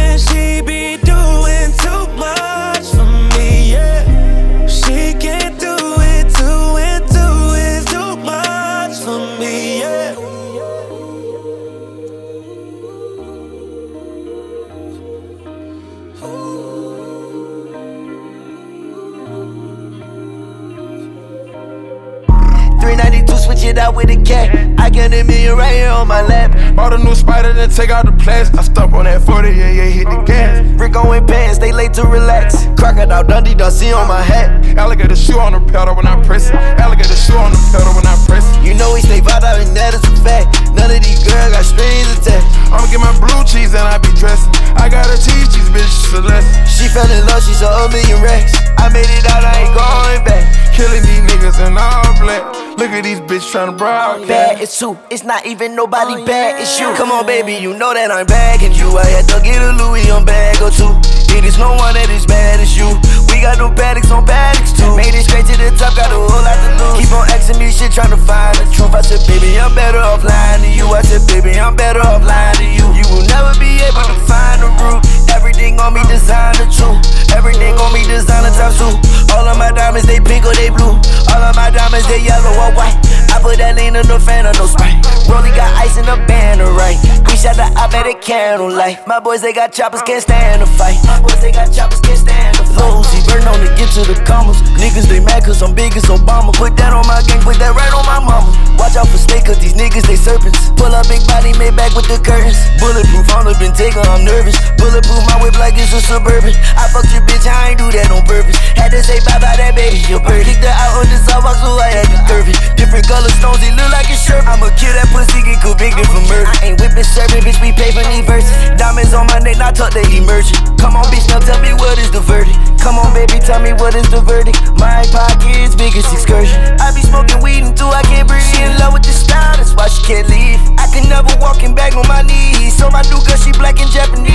392, 23.05 23.37
switch 23.37 23.63
it 23.63 23.77
out 23.77 23.93
with 23.93 24.09
a 24.09 24.17
cat. 24.25 24.49
I 24.79 24.89
got 24.89 25.13
a 25.13 25.21
million 25.21 25.55
right 25.57 25.73
here 25.73 25.93
on 25.93 26.07
my 26.07 26.21
lap. 26.25 26.49
Bought 26.75 26.93
a 26.93 26.97
new 26.97 27.13
spider, 27.13 27.53
then 27.53 27.69
take 27.69 27.89
out 27.89 28.05
the 28.05 28.11
plastic. 28.17 28.57
I 28.57 28.63
stump 28.63 28.93
on 28.93 29.05
that 29.05 29.21
40, 29.21 29.49
yeah, 29.49 29.69
yeah, 29.69 29.85
hit 29.85 30.09
the 30.09 30.17
gas. 30.25 30.65
Rick 30.81 30.97
in 30.97 31.25
pants, 31.27 31.59
they 31.59 31.71
late 31.71 31.93
to 31.93 32.03
relax. 32.03 32.65
Crocodile 32.81 33.23
Dundee, 33.23 33.53
see 33.69 33.93
on 33.93 34.07
my 34.07 34.21
hat. 34.21 34.49
Alligator 34.77 35.15
shoe 35.15 35.37
on 35.37 35.53
the 35.53 35.61
pedal 35.71 35.93
when 35.95 36.07
I 36.07 36.17
press 36.25 36.49
it. 36.49 36.55
Alligator 36.81 37.13
shoe 37.13 37.37
on 37.37 37.53
the 37.53 37.61
pedal 37.69 37.93
when 37.93 38.07
I 38.09 38.17
press 38.25 38.41
it. 38.57 38.65
You 38.65 38.73
know 38.73 38.93
we 38.93 39.01
stay 39.01 39.21
out 39.21 39.61
and 39.61 39.69
that 39.77 39.93
is 39.93 40.01
a 40.01 40.13
fact. 40.25 40.73
None 40.73 40.89
of 40.89 41.01
these 41.05 41.21
girls 41.21 41.53
got 41.53 41.61
strings 41.61 42.09
attached. 42.17 42.49
I'ma 42.73 42.89
get 42.89 42.97
my 42.97 43.13
blue 43.21 43.45
cheese 43.45 43.77
and 43.77 43.85
I 43.85 44.01
be 44.01 44.09
dressing. 44.17 44.49
I 44.81 44.89
got 44.89 45.05
a 45.05 45.17
cheese, 45.21 45.53
cheese, 45.53 45.69
bitch, 45.69 45.93
Celeste. 46.09 46.49
She 46.65 46.89
fell 46.89 47.05
in 47.05 47.21
love, 47.29 47.45
she 47.45 47.53
saw 47.53 47.69
a 47.69 47.89
million 47.93 48.17
racks. 48.25 48.57
I 48.81 48.89
made 48.89 49.05
it 49.05 49.29
out, 49.29 49.45
I 49.45 49.69
ain't 49.69 49.73
going 49.77 50.21
back. 50.25 50.49
Killing 50.73 51.05
these 51.05 51.21
niggas 51.29 51.61
in 51.61 51.77
all 51.77 52.09
black. 52.17 52.54
Look 52.75 52.91
at 52.91 53.07
these 53.07 53.23
bitches 53.23 53.55
tryna 53.55 53.77
broadcast. 53.77 54.27
Bad, 54.27 54.59
it's 54.59 54.77
two. 54.77 54.99
It's 55.09 55.23
not 55.23 55.45
even 55.47 55.75
nobody 55.75 56.21
oh, 56.21 56.25
bad, 56.25 56.59
it's 56.59 56.75
you. 56.79 56.91
Come 56.99 57.07
on, 57.09 57.25
baby, 57.25 57.55
you 57.55 57.71
know 57.71 57.95
that 57.95 58.11
I'm 58.11 58.27
bagging 58.27 58.75
you. 58.75 58.91
I 58.99 59.07
had 59.07 59.23
to 59.31 59.39
get 59.39 59.63
a 59.63 59.71
Louis 59.79 60.11
on 60.11 60.27
bag 60.27 60.59
or 60.59 60.67
two. 60.67 60.91
It 61.31 61.47
is 61.47 61.55
no 61.55 61.71
one 61.71 61.95
that 61.95 62.11
is 62.11 62.27
bad 62.27 62.59
as 62.59 62.75
you. 62.75 62.91
We 63.31 63.39
got 63.39 63.63
no 63.63 63.71
paddocks 63.71 64.11
on 64.11 64.27
paddocks 64.27 64.75
too. 64.75 64.91
Made 64.99 65.15
it 65.15 65.23
straight 65.23 65.47
to 65.47 65.55
the 65.55 65.71
top, 65.79 65.95
got 65.95 66.11
a 66.11 66.19
whole 66.19 66.27
lot 66.27 66.51
to 66.51 66.71
lose. 66.75 66.99
Keep 66.99 67.15
on 67.15 67.23
asking 67.31 67.63
me 67.63 67.71
shit, 67.71 67.95
tryna 67.95 68.19
find 68.19 68.59
the 68.59 68.67
truth. 68.75 68.91
I 68.91 68.99
said, 68.99 69.23
baby, 69.23 69.55
I'm 69.55 69.71
better 69.71 70.03
off 70.03 70.27
lying 70.27 70.67
to 70.67 70.69
you. 70.69 70.91
I 70.91 70.99
said, 70.99 71.23
baby, 71.31 71.55
I'm 71.55 71.79
better 71.79 72.03
off 72.03 72.27
lying 72.27 72.59
to 72.59 72.67
you. 72.67 72.85
You 72.91 73.07
will 73.07 73.23
never 73.31 73.55
be 73.55 73.79
able 73.87 74.03
to 74.03 74.17
find 74.27 74.59
the 74.59 74.69
root. 74.83 75.24
Everything 75.35 75.77
on 75.83 75.93
me 75.93 76.01
designer 76.07 76.63
true. 76.71 76.95
Everything 77.35 77.75
on 77.75 77.91
me 77.91 78.07
designer 78.07 78.55
top 78.55 78.71
two. 78.79 78.95
All 79.35 79.43
of 79.43 79.59
my 79.59 79.69
diamonds, 79.75 80.07
they 80.07 80.23
pink 80.23 80.47
or 80.47 80.55
they 80.55 80.71
blue. 80.71 80.95
All 81.35 81.43
of 81.43 81.55
my 81.59 81.69
diamonds, 81.69 82.07
they 82.07 82.23
yellow 82.23 82.55
or 82.55 82.71
white. 82.71 82.95
I 83.35 83.43
put 83.43 83.59
that 83.59 83.75
lean 83.75 83.99
in 83.99 84.07
the 84.07 84.15
fan 84.15 84.47
of 84.47 84.55
no 84.55 84.65
sprite. 84.65 84.95
Rolly 85.27 85.51
got 85.51 85.67
ice 85.75 85.99
in 85.99 86.07
the 86.07 86.15
banner, 86.23 86.71
right? 86.71 86.95
We 87.27 87.35
shot 87.35 87.59
the 87.59 87.67
op 87.75 87.91
at 87.91 88.07
a 88.07 88.15
candlelight. 88.15 89.03
My 89.03 89.19
boys, 89.19 89.43
they 89.43 89.51
got 89.51 89.75
choppers, 89.75 90.01
can't 90.07 90.23
stand 90.23 90.63
a 90.63 90.67
fight. 90.79 90.95
My 91.03 91.19
boys, 91.19 91.41
they 91.43 91.51
got 91.51 91.67
choppers, 91.67 91.99
can't 91.99 92.15
stand 92.15 92.55
a 92.55 92.63
fight. 92.63 92.79
Lozy, 92.79 93.19
burn 93.27 93.43
on 93.43 93.59
to 93.59 93.67
get 93.75 93.91
to 93.99 94.07
the 94.07 94.15
commas. 94.23 94.63
Niggas, 94.79 95.11
they 95.11 95.19
mad 95.19 95.43
cause 95.43 95.59
I'm 95.59 95.75
big 95.75 95.99
as 95.99 96.07
Obama. 96.07 96.55
Put 96.55 96.79
that 96.79 96.95
on 96.95 97.03
my 97.11 97.19
gang, 97.27 97.43
put 97.43 97.59
that 97.59 97.75
right 97.75 97.91
on 97.91 98.07
my 98.07 98.23
mama. 98.23 98.47
Watch 98.79 98.95
out 98.95 99.11
for 99.11 99.19
snake 99.19 99.51
cause 99.51 99.59
these 99.59 99.75
niggas, 99.75 100.07
they 100.07 100.15
serpents. 100.15 100.71
Pull 100.79 100.95
up 100.95 101.11
big 101.11 101.19
body, 101.27 101.51
made 101.59 101.75
back 101.75 101.91
with 101.91 102.07
the 102.07 102.15
curtains. 102.23 102.55
Bulletproof, 102.79 103.27
on 103.35 103.51
up 103.51 103.59
and 103.59 103.75
taker, 103.75 103.99
I'm 104.07 104.23
nervous. 104.23 104.55
Bulletproof, 104.79 105.24
my 105.29 105.37
whip 105.41 105.57
like 105.57 105.77
it's 105.77 105.93
a 105.93 106.01
suburban. 106.01 106.53
I 106.77 106.89
fucked 106.89 107.11
your 107.13 107.23
bitch, 107.25 107.45
I 107.45 107.73
ain't 107.73 107.79
do 107.79 107.89
that 107.93 108.09
on 108.11 108.25
purpose. 108.25 108.57
Had 108.77 108.91
to 108.93 109.01
say 109.01 109.21
bye 109.25 109.39
bye 109.41 109.55
that 109.57 109.73
baby, 109.73 110.01
your 110.05 110.21
bird. 110.21 110.45
Kicked 110.45 110.65
her 110.65 110.73
out 110.73 111.01
on 111.01 111.07
the 111.09 111.17
sidewalk, 111.21 111.57
so 111.59 111.75
I 111.77 111.89
had 111.89 112.07
to 112.11 112.19
curve 112.27 112.47
it. 112.49 112.57
Different 112.77 113.05
color 113.07 113.31
stones, 113.39 113.61
he 113.63 113.71
look 113.73 113.89
like 113.89 114.09
a 114.11 114.17
shirt. 114.17 114.45
I'ma 114.45 114.69
kill 114.75 114.93
that 114.93 115.09
pussy, 115.09 115.41
get 115.41 115.61
convicted 115.63 116.07
for 116.09 116.21
murder. 116.27 116.49
I 116.49 116.73
ain't 116.73 116.77
whipping 116.77 117.07
serving, 117.07 117.41
bitch, 117.41 117.59
we 117.61 117.71
pay 117.73 117.95
for 117.95 118.03
these 118.05 118.25
verses. 118.27 118.51
Diamonds 118.77 119.13
on 119.15 119.25
my 119.31 119.39
neck, 119.39 119.57
not 119.57 119.73
talk 119.73 119.95
they 119.95 120.05
emerging. 120.13 120.59
Come 120.77 120.99
on, 120.99 121.07
bitch, 121.09 121.25
now 121.31 121.39
tell 121.39 121.59
me 121.63 121.73
what 121.73 121.97
is 121.97 122.11
the 122.11 122.21
verdict. 122.21 122.74
Come 122.85 122.99
on, 122.99 123.15
baby, 123.15 123.39
tell 123.39 123.59
me 123.59 123.73
what 123.73 123.95
is 123.95 124.07
the 124.11 124.21
verdict. 124.21 124.61
My 124.77 125.01
pocket's 125.09 125.73
biggest 125.73 126.13
excursion. 126.13 126.61
I 126.79 126.93
be 126.93 127.01
smoking 127.01 127.41
weed 127.41 127.63
until 127.63 127.89
I 127.89 128.03
can't 128.03 128.27
breathe. 128.27 128.43
She 128.43 128.61
in 128.61 128.77
love 128.77 128.93
with 128.93 129.01
the 129.01 129.09
style, 129.09 129.57
that's 129.57 129.73
why 129.73 129.87
she 129.87 130.03
can't 130.05 130.29
leave. 130.29 130.61
I 130.77 130.85
can 130.93 131.09
never 131.09 131.33
walk 131.41 131.63
in 131.63 131.73
back 131.73 131.95
on 131.95 132.07
my 132.07 132.21
knees. 132.21 132.77
So 132.77 132.91
my 132.91 133.01
new 133.09 133.17
girl, 133.25 133.41
she 133.41 133.51
black 133.53 133.81
and 133.81 133.89
Japanese. 133.89 134.29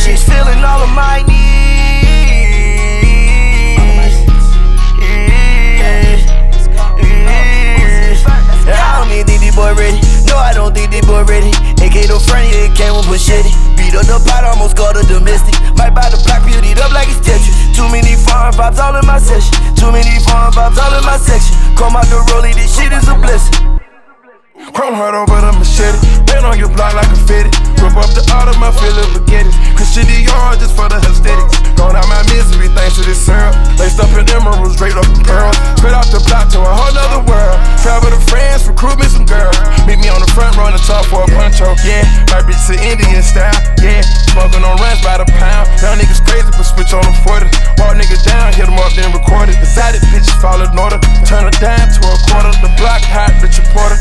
She's 0.00 0.24
feeling 0.24 0.64
all 0.64 0.80
of 0.80 0.88
my 0.88 1.20
needs. 1.28 1.44
I 8.72 9.04
don't 9.04 9.28
think 9.28 9.54
boy 9.54 9.74
ready. 9.74 10.13
No, 10.34 10.40
I 10.40 10.52
don't 10.52 10.74
think 10.74 10.90
this 10.90 11.06
boy 11.06 11.22
ready. 11.30 11.54
AK 11.78 12.10
no 12.10 12.18
friend, 12.18 12.50
it 12.50 12.74
came 12.74 12.90
with 12.98 13.06
machete. 13.06 13.54
Beat 13.78 13.94
up 13.94 14.02
the 14.10 14.18
pot, 14.26 14.42
almost 14.42 14.74
got 14.74 14.98
a 14.98 15.06
domestic. 15.06 15.54
Might 15.78 15.94
buy 15.94 16.10
the 16.10 16.18
black 16.26 16.42
beauty 16.42 16.74
up 16.74 16.90
like 16.90 17.06
it's 17.06 17.22
Tetris. 17.22 17.54
Too 17.70 17.86
many 17.86 18.18
foreign 18.18 18.50
vibes 18.58 18.82
all 18.82 18.98
in 18.98 19.06
my 19.06 19.22
session. 19.22 19.54
Too 19.78 19.94
many 19.94 20.10
foreign 20.26 20.50
vibes 20.50 20.82
all 20.82 20.98
in 20.98 21.06
my 21.06 21.18
section. 21.22 21.54
Come 21.78 21.94
out 21.94 22.10
the 22.10 22.18
rollie, 22.34 22.52
this 22.52 22.74
shit 22.74 22.90
is 22.90 23.06
a 23.06 23.14
blessing. 23.14 23.83
Chrome 24.72 24.96
heart 24.96 25.12
over 25.12 25.36
the 25.36 25.52
machete. 25.52 26.00
Been 26.24 26.44
on 26.48 26.56
your 26.56 26.72
block 26.72 26.96
like 26.96 27.10
a 27.12 27.18
fitted. 27.28 27.52
Rip 27.84 28.00
up 28.00 28.08
the 28.16 28.24
art 28.32 28.48
of 28.48 28.56
my 28.56 28.72
forget 28.72 29.44
it. 29.44 29.54
Christian 29.76 30.08
Dior 30.08 30.56
just 30.56 30.72
for 30.72 30.88
the 30.88 30.96
aesthetics. 31.04 31.60
Going 31.76 31.92
out 31.92 32.08
my 32.08 32.22
misery 32.32 32.72
thanks 32.72 32.96
to 32.96 33.04
this 33.04 33.20
syrup. 33.20 33.52
Laced 33.76 34.00
up 34.00 34.08
in 34.16 34.24
emeralds, 34.32 34.80
straight 34.80 34.96
up 34.96 35.04
in 35.04 35.20
pearls. 35.20 35.56
Straight 35.76 35.92
off 35.92 36.08
the 36.08 36.22
block 36.24 36.48
to 36.56 36.64
a 36.64 36.72
whole 36.72 36.92
nother 36.96 37.20
world. 37.28 37.58
Travel 37.84 38.08
to 38.08 38.20
France, 38.30 38.64
recruit 38.64 38.96
me 38.96 39.04
some 39.04 39.28
girls. 39.28 39.52
Meet 39.84 40.00
me 40.00 40.08
on 40.08 40.24
the 40.24 40.30
front 40.32 40.56
row 40.56 40.72
in 40.72 40.74
the 40.74 40.82
top 40.88 41.04
for 41.12 41.26
a 41.26 41.28
poncho. 41.28 41.76
Yeah, 41.84 42.08
my 42.32 42.40
bitch 42.40 42.64
to 42.72 42.74
Indian 42.80 43.20
style. 43.20 43.52
Yeah, 43.84 44.00
smoking 44.32 44.64
on 44.64 44.80
runs 44.80 45.04
by 45.04 45.20
the 45.20 45.28
pound. 45.36 45.68
Young 45.84 46.00
niggas 46.00 46.24
crazy, 46.24 46.48
but 46.56 46.64
switch 46.64 46.96
on 46.96 47.04
the 47.04 47.12
40. 47.20 47.52
Walk 47.82 48.00
niggas 48.00 48.24
down, 48.24 48.54
hit 48.56 48.64
them 48.64 48.80
up, 48.80 48.96
then 48.96 49.12
record 49.12 49.52
it. 49.52 49.60
Decided 49.60 50.00
bitches 50.08 50.32
fall 50.40 50.56
in 50.62 50.72
order. 50.80 50.96
Turn 51.28 51.44
a 51.44 51.52
dime 51.60 51.90
to 51.92 52.00
a 52.08 52.16
quarter. 52.32 52.52
The 52.64 52.72
block 52.80 53.04
hot, 53.04 53.36
bitch, 53.44 53.60
a 53.60 53.64
porter. 53.76 54.00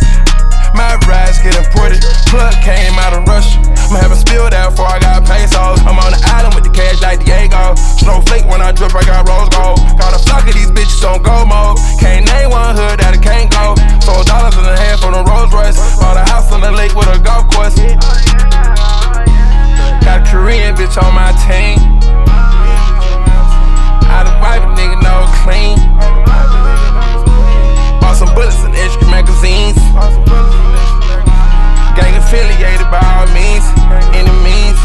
My 0.74 0.98
rides 1.06 1.38
get 1.39 1.53
imported. 1.53 2.01
Plug 2.30 2.53
came 2.65 2.98
out 2.98 3.13
of 3.13 3.25
Russia. 3.30 3.62
I'm 3.94 4.01
having 4.01 4.18
spilled 4.18 4.53
out 4.58 4.74
before 4.74 4.89
I 4.89 4.98
got 4.98 5.22
pesos. 5.22 5.77
I'm 5.86 6.01
on 6.01 6.10
the 6.10 6.22
island 6.34 6.58
with 6.58 6.65
the 6.65 6.74
cash 6.74 6.98
like 7.01 7.22
Diego. 7.22 7.77
Snowflake 8.01 8.50
when 8.50 8.62
I 8.62 8.74
drip, 8.74 8.96
I 8.98 9.06
got 9.06 9.30
rose 9.30 9.53
gold. 9.53 9.77
Got 10.01 10.18
a 10.18 10.20
flock 10.25 10.50
of 10.50 10.53
these 10.58 10.74
bitches 10.74 11.06
on 11.06 11.22
go 11.22 11.46
mode. 11.46 11.77
Can't 12.01 12.25
name 12.25 12.50
one 12.50 12.74
hood 12.74 12.98
that 12.98 13.13
it 13.13 13.22
can't 13.22 13.53
go. 13.53 13.77
Sold 14.01 14.25
dollars 14.25 14.58
and 14.58 14.65
a 14.65 14.74
half 14.74 15.06
on 15.06 15.13
a 15.13 15.22
Rolls 15.22 15.53
Royce. 15.53 15.77
Bought 16.01 16.18
a 16.18 16.25
house 16.25 16.50
on 16.50 16.65
the 16.65 16.74
lake 16.74 16.98
with 16.98 17.06
a 17.06 17.22
golf 17.22 17.46
course. 17.53 17.77
Got 20.01 20.25
a 20.25 20.25
Korean 20.25 20.74
bitch 20.74 20.98
on 20.98 21.13
my 21.13 21.30
team. 21.46 21.77
Out 24.10 24.25
of 24.25 24.36
wife, 24.42 24.65
nigga, 24.74 24.98
no 25.06 25.30
clean. 25.46 25.77
Bought 28.01 28.18
some 28.18 28.34
bullets 28.34 28.58
and 28.65 28.74
extra 28.74 29.06
magazines. 29.06 29.83
Affiliated 32.34 32.90
by 32.90 32.98
all 32.98 33.30
means, 33.30 33.62
means. 34.42 34.80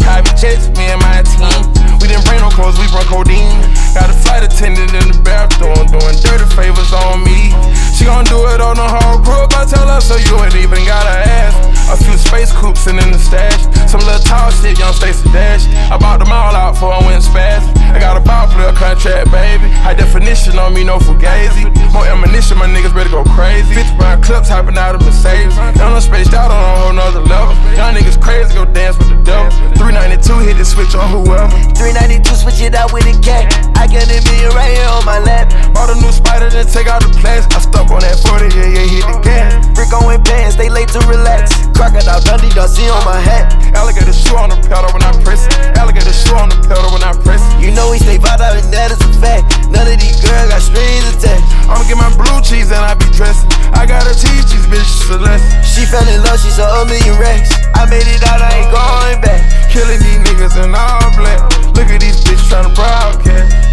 Private 0.00 0.32
jets, 0.40 0.72
me 0.72 0.88
and 0.88 0.96
my 1.04 1.20
team. 1.20 1.68
We 2.00 2.08
didn't 2.08 2.24
bring 2.24 2.40
no 2.40 2.48
clothes, 2.48 2.80
we 2.80 2.88
brought 2.88 3.04
codeine. 3.04 3.60
Got 3.92 4.08
a 4.08 4.16
flight 4.16 4.40
attendant 4.40 4.96
in 4.96 5.12
the 5.12 5.20
bathroom 5.20 5.76
doing 5.92 6.16
dirty 6.24 6.48
favors 6.56 6.88
on 7.04 7.20
me. 7.20 7.52
She 7.92 8.08
gon' 8.08 8.24
do 8.24 8.48
it 8.48 8.64
on 8.64 8.80
the 8.80 8.88
whole 8.88 9.20
group. 9.20 9.52
I 9.52 9.68
tell 9.68 9.84
her 9.84 10.00
so 10.00 10.16
you 10.16 10.40
ain't 10.40 10.56
even 10.56 10.80
gotta 10.88 11.20
ask. 11.20 11.71
A 11.90 11.96
few 11.96 12.16
space 12.16 12.52
coops 12.52 12.86
and 12.86 12.98
in 13.00 13.10
the 13.10 13.18
stash. 13.18 13.66
Some 13.90 14.00
little 14.00 14.22
tall 14.22 14.50
shit, 14.50 14.78
young 14.78 14.92
Stacy 14.94 15.28
Dash. 15.32 15.66
I 15.90 15.98
bought 15.98 16.20
them 16.20 16.32
all 16.32 16.54
out 16.54 16.74
before 16.74 16.92
I 16.92 17.04
went 17.04 17.22
spaz. 17.22 17.60
I 17.92 17.98
got 17.98 18.16
a 18.16 18.24
ball 18.24 18.48
player 18.48 18.72
contract, 18.72 19.30
baby. 19.30 19.68
High 19.84 19.94
definition 19.94 20.56
on 20.58 20.72
me, 20.72 20.84
no 20.84 20.98
fugazi. 20.98 21.68
More 21.92 22.06
ammunition, 22.06 22.56
my 22.56 22.66
niggas 22.66 22.94
better 22.94 23.10
go 23.10 23.24
crazy. 23.36 23.74
50 23.74 23.98
round 23.98 24.24
clips 24.24 24.48
hopping 24.48 24.78
out 24.78 24.94
of 24.94 25.02
Mercedes. 25.04 25.52
I'm 25.58 26.00
spaced 26.00 26.32
out 26.32 26.50
on 26.50 26.56
a 26.56 26.72
whole 26.80 26.92
nother 26.94 27.20
level. 27.20 27.52
Young 27.76 27.92
niggas 27.92 28.20
crazy, 28.20 28.54
go 28.54 28.64
dance 28.64 28.96
with 28.96 29.12
the 29.12 29.20
devil. 29.26 29.50
392 29.76 30.38
hit 30.48 30.56
the 30.56 30.64
switch 30.64 30.94
on 30.94 31.12
whoever. 31.12 31.52
392 31.76 32.24
switch 32.36 32.60
it 32.64 32.74
out 32.74 32.92
with 32.92 33.04
a 33.04 33.16
cat. 33.20 33.52
I 33.76 33.84
got 33.84 34.08
a 34.08 34.18
million 34.24 34.54
right 34.56 34.72
here 34.72 34.88
on 34.88 35.04
my 35.04 35.20
lap. 35.20 35.52
Bought 35.74 35.90
a 35.90 35.96
new 36.00 36.12
spider, 36.12 36.48
then 36.48 36.64
take 36.64 36.86
out 36.86 37.02
the 37.02 37.12
plastic. 37.20 37.52
I 37.52 37.60
stuck 37.60 37.90
on 37.90 38.00
that 38.00 38.16
40, 38.16 38.48
yeah, 38.56 38.72
yeah, 38.72 38.86
hit 38.88 39.04
the 39.04 39.20
gas. 39.20 39.52
Brick 39.76 39.92
on 39.92 40.08
pants, 40.24 40.56
they 40.56 40.70
late 40.70 40.88
to 40.96 41.00
relax. 41.04 41.71
Crocodile 41.74 42.20
Dundee, 42.22 42.52
Dusty 42.54 42.86
on 42.88 43.04
my 43.04 43.18
hat. 43.18 43.52
Alligator 43.74 44.12
shoe 44.12 44.36
on 44.36 44.50
the 44.50 44.58
pedal 44.68 44.92
when 44.92 45.02
I 45.02 45.12
press 45.24 45.46
it. 45.46 45.54
Alligator 45.76 46.12
shoe 46.12 46.36
on 46.36 46.48
the 46.48 46.58
pedal 46.68 46.92
when 46.92 47.02
I 47.02 47.12
press 47.24 47.40
it. 47.40 47.64
You 47.64 47.70
know 47.72 47.90
we 47.90 47.98
stay 47.98 48.18
vibe 48.18 48.40
out 48.40 48.56
and 48.56 48.68
that 48.72 48.92
is 48.92 49.00
a 49.00 49.10
fact. 49.20 49.48
None 49.72 49.88
of 49.88 49.98
these 49.98 50.20
girls 50.20 50.48
got 50.52 50.62
strings 50.62 51.06
attached. 51.12 51.44
I'ma 51.66 51.84
get 51.88 51.98
my 51.98 52.12
blue 52.14 52.38
cheese 52.44 52.70
and 52.70 52.82
I 52.82 52.94
be 52.94 53.08
dressing. 53.16 53.48
I 53.72 53.88
got 53.88 54.04
a 54.04 54.14
cheese 54.14 54.44
cheese, 54.50 54.66
bitch, 54.68 54.90
Celeste. 55.08 55.44
She 55.64 55.88
fell 55.88 56.04
in 56.04 56.20
love, 56.22 56.38
she 56.38 56.52
saw 56.52 56.68
a 56.68 56.84
million 56.84 57.16
racks. 57.18 57.50
I 57.74 57.88
made 57.88 58.06
it 58.06 58.22
out, 58.28 58.44
I 58.44 58.62
ain't 58.62 58.70
going 58.70 59.18
back. 59.24 59.40
Killing 59.72 59.98
these 59.98 60.20
niggas 60.28 60.54
in 60.60 60.74
all 60.76 61.08
black. 61.16 61.40
Look 61.72 61.88
at 61.88 62.00
these 62.00 62.20
bitches 62.22 62.52
tryna 62.52 62.74
broadcast. 62.76 63.71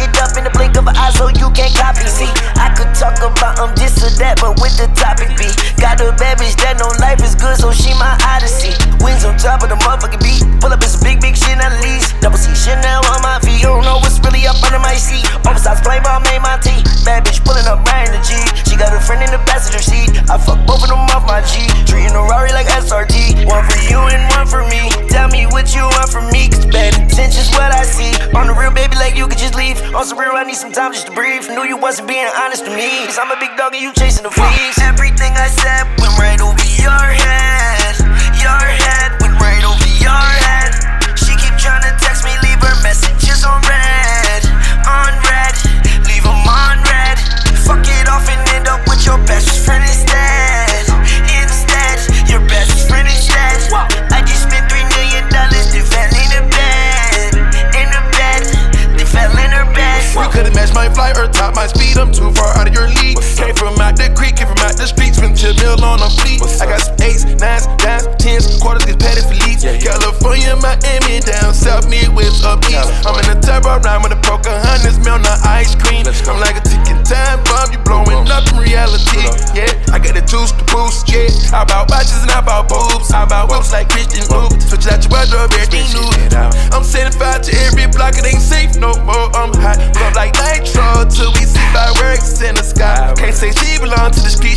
It 0.00 0.10
up 0.18 0.36
in 0.36 0.44
the 0.44 0.50
blink 0.50 0.76
of 0.76 0.86
an 0.86 0.96
eye 0.96 1.10
so 1.10 1.28
you 1.28 1.50
can't 1.52 1.74
copy. 1.74 2.06
See, 2.08 2.30
I 2.56 2.72
could 2.74 2.90
talk 2.94 3.18
about 3.20 3.58
um 3.60 3.74
this 3.76 3.94
or 4.02 4.10
that, 4.18 4.40
but 4.40 4.58
with 4.60 4.74
the 4.80 4.88
topic 4.96 5.36
be 5.38 5.48
got 5.80 6.00
a 6.00 6.10
bad 6.16 6.38
bitch 6.38 6.56
that 6.64 6.78
know 6.80 6.90
life 6.98 7.20
is 7.22 7.34
good, 7.34 7.56
so 7.60 7.70
she 7.70 7.92
my 8.00 8.16
odyssey. 8.32 8.74
Wings 9.04 9.24
on 9.24 9.36
top 9.36 9.62
of 9.62 9.68
the 9.68 9.78
motherfucking 9.84 10.22
beat. 10.22 10.42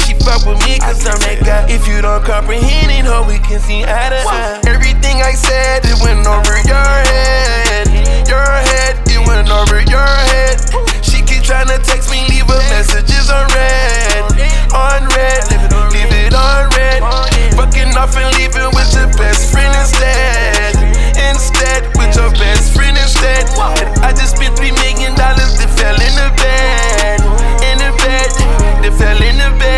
She 0.07 0.15
fuck 0.23 0.47
with 0.47 0.55
me 0.63 0.79
cause 0.79 1.03
I'm 1.03 1.19
that 1.27 1.43
guy. 1.43 1.67
If 1.67 1.83
you 1.83 1.99
don't 1.99 2.23
comprehend 2.23 2.87
it, 2.95 3.03
ho, 3.03 3.27
we 3.27 3.43
can 3.43 3.59
see 3.59 3.83
eye 3.83 4.07
to 4.07 4.23
eye. 4.23 4.63
Everything 4.63 5.19
I 5.19 5.35
said, 5.35 5.83
it 5.83 5.99
went 5.99 6.23
over 6.23 6.55
your 6.63 6.91
head. 7.11 7.91
Your 8.23 8.39
head, 8.39 8.95
it 9.03 9.19
went 9.27 9.51
over 9.51 9.83
your 9.83 10.07
head. 10.31 10.63
She 11.03 11.19
keep 11.27 11.43
trying 11.43 11.67
to 11.67 11.75
text 11.83 12.07
me, 12.07 12.23
leave 12.31 12.47
her 12.47 12.63
messages 12.71 13.27
on 13.27 13.51
red. 13.51 14.31
On 14.71 15.03
red, 15.11 15.43
leave 15.91 16.15
it 16.15 16.31
on 16.31 16.71
red. 16.71 17.03
Fucking 17.59 17.91
off 17.99 18.15
and 18.15 18.31
leaving 18.39 18.71
with 18.79 18.87
your 18.95 19.11
best 19.19 19.51
friend 19.51 19.75
instead. 19.75 20.71
Instead, 21.19 21.83
with 21.99 22.15
your 22.15 22.31
best 22.39 22.71
friend 22.71 22.95
instead. 22.95 23.43
And 23.75 23.91
I 23.99 24.15
just 24.15 24.39
spent 24.39 24.55
three 24.55 24.71
million 24.71 25.19
dollars, 25.19 25.59
they 25.59 25.67
fell 25.75 25.99
in 25.99 26.13
the 26.15 26.31
bed. 26.39 27.19
In 27.59 27.75
the 27.83 27.91
bed, 27.99 28.31
they 28.79 28.91
fell 28.95 29.19
in 29.19 29.35
the 29.35 29.51
bed. 29.59 29.76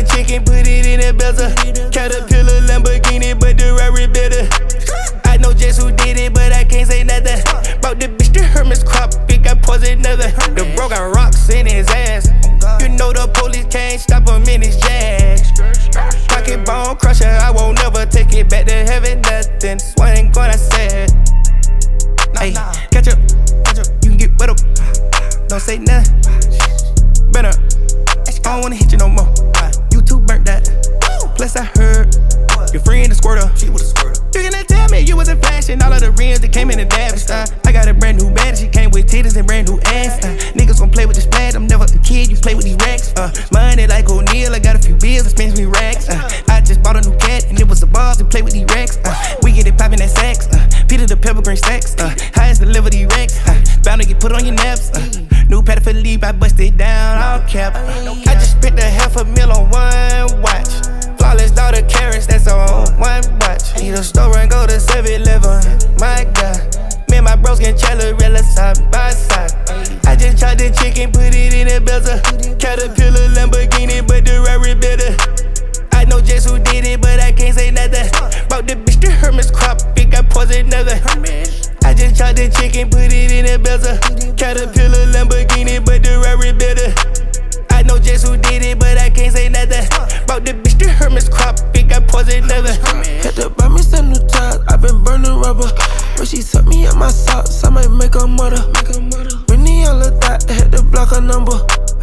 The 0.00 0.14
chicken, 0.14 0.44
put 0.44 0.66
it 0.66 0.86
in 0.86 1.00
a 1.00 1.12
bezel. 1.12 1.50
Caterpillar 1.90 2.60
Lamborghini, 2.66 3.38
but 3.38 3.58
the 3.58 3.74
Rari 3.74 4.06
better. 4.06 4.48
I 5.28 5.36
know 5.36 5.52
just 5.52 5.80
who 5.80 5.90
did 5.92 6.18
it, 6.18 6.34
but 6.34 6.52
I 6.52 6.64
can't 6.64 6.88
say 6.88 7.04
nothing. 7.04 7.40
Brought 7.80 8.00
the 8.00 8.08
bitch 8.08 8.32
to 8.34 8.42
Hermes 8.42 8.82
crop, 8.82 9.12
it 9.28 9.42
got 9.42 9.62
poison 9.62 10.00
another. 10.00 10.30
The 10.54 10.72
bro 10.76 10.88
got 10.88 11.14
rocks 11.14 11.48
in 11.50 11.66
his 11.66 11.88
ass. 11.88 12.28
You 12.80 12.88
know 12.88 13.12
the 13.12 13.28
police 13.34 13.66
can't 13.66 14.00
stop 14.00 14.28
him 14.28 14.42
in 14.48 14.62
his 14.62 14.76
jag. 14.76 15.40
Pocket 16.28 16.64
bone 16.64 16.96
crusher, 16.96 17.28
I 17.28 17.50
won't 17.50 17.78
never 17.78 18.06
take 18.06 18.32
it 18.34 18.48
back 18.48 18.66
to 18.66 18.72
heaven. 18.72 19.20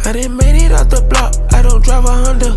I 0.08 0.12
didn't 0.12 0.38
made 0.38 0.56
it 0.56 0.72
out 0.72 0.88
the 0.88 1.04
block, 1.04 1.36
I 1.52 1.60
don't 1.60 1.84
drive 1.84 2.06
a 2.06 2.08
Honda. 2.08 2.56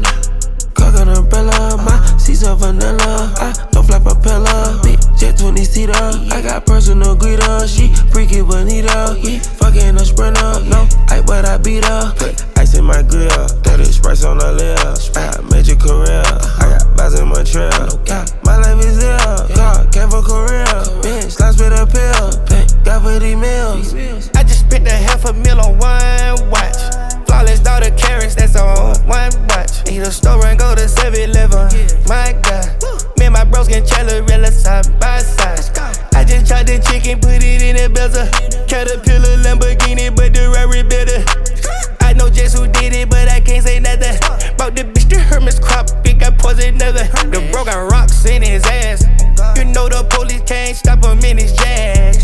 Cock 0.71 0.95
an 0.95 1.09
umbrella, 1.11 1.75
my 1.83 1.99
seats 2.15 2.47
are 2.47 2.55
vanilla. 2.55 3.27
I 3.43 3.51
don't 3.75 3.83
fly 3.83 3.99
propeller, 3.99 4.79
big 4.79 4.95
jet 5.19 5.37
20 5.37 5.59
seater. 5.65 5.91
I 6.31 6.39
got 6.39 6.65
personal 6.65 7.13
greeter, 7.13 7.67
she 7.67 7.91
freaky 8.07 8.39
bonita. 8.39 9.19
We 9.19 9.39
fucking 9.59 9.99
a 9.99 10.05
sprinter, 10.07 10.63
no 10.71 10.87
I 11.11 11.19
but 11.27 11.43
I 11.43 11.57
beat 11.57 11.83
her. 11.83 12.15
Put 12.15 12.39
ice 12.55 12.73
in 12.79 12.85
my 12.85 13.03
grill, 13.03 13.27
that 13.27 13.83
is 13.83 13.97
spice 13.97 14.23
on 14.23 14.37
the 14.37 14.47
lip. 14.55 14.79
I 15.19 15.35
got 15.35 15.43
major 15.51 15.75
career, 15.75 16.23
I 16.55 16.79
got 16.79 16.87
vibes 16.95 17.19
in 17.19 17.27
my 17.27 17.43
trail. 17.43 17.99
My 18.47 18.63
life 18.63 18.79
is 18.79 19.03
ill, 19.03 19.59
yeah, 19.59 19.83
came 19.91 20.07
for 20.07 20.23
Korea. 20.23 20.87
Bitch, 21.03 21.35
last 21.43 21.59
with 21.59 21.75
a 21.75 21.83
pill, 21.83 22.31
thank 22.47 22.71
God 22.87 23.03
for 23.03 23.19
these 23.19 23.35
meals. 23.35 24.31
I 24.39 24.43
just 24.47 24.63
spent 24.63 24.87
a 24.87 24.95
half 24.95 25.25
a 25.25 25.33
mil 25.33 25.59
on 25.59 25.75
one 25.75 26.49
watch. 26.49 27.00
Flawless 27.31 27.61
daughter 27.61 27.91
carrots, 27.91 28.35
that's 28.35 28.57
on 28.57 28.91
one 29.07 29.31
watch. 29.47 29.87
Need 29.87 30.01
a 30.01 30.11
store 30.11 30.45
and 30.47 30.59
go 30.59 30.75
to 30.75 30.85
7 30.85 31.17
Eleven. 31.17 31.71
My 32.05 32.35
God. 32.43 32.67
Me 33.17 33.27
and 33.27 33.33
my 33.33 33.45
bros 33.45 33.69
can 33.69 33.83
Challerella 33.83 34.51
side 34.51 34.99
by 34.99 35.19
side. 35.19 35.63
I 36.13 36.25
just 36.25 36.47
tried 36.47 36.67
the 36.67 36.77
chicken, 36.83 37.21
put 37.21 37.41
it 37.41 37.61
in 37.61 37.77
a 37.77 37.87
bezel. 37.87 38.27
Caterpillar 38.67 39.37
Lamborghini, 39.47 40.13
but 40.13 40.33
the 40.33 40.51
Rari 40.51 40.83
better. 40.83 41.90
I 42.41 42.45
just 42.45 42.57
who 42.57 42.65
did 42.67 42.93
it, 42.95 43.07
but 43.07 43.29
I 43.29 43.39
can't 43.39 43.63
say 43.63 43.79
nothing. 43.79 44.17
Bought 44.57 44.75
the 44.75 44.83
bitch 44.83 45.07
the 45.07 45.19
Hermes 45.19 45.59
crop, 45.59 45.85
it 46.03 46.19
got 46.19 46.39
poison 46.39 46.73
another. 46.73 47.03
The 47.29 47.47
bro 47.51 47.63
got 47.63 47.77
rocks 47.91 48.25
in 48.25 48.41
his 48.41 48.65
ass. 48.65 49.03
You 49.55 49.65
know 49.65 49.87
the 49.87 50.03
police 50.09 50.41
can't 50.47 50.75
stop 50.75 51.05
him 51.05 51.19
in 51.19 51.37
his 51.37 51.53
jag. 51.53 52.17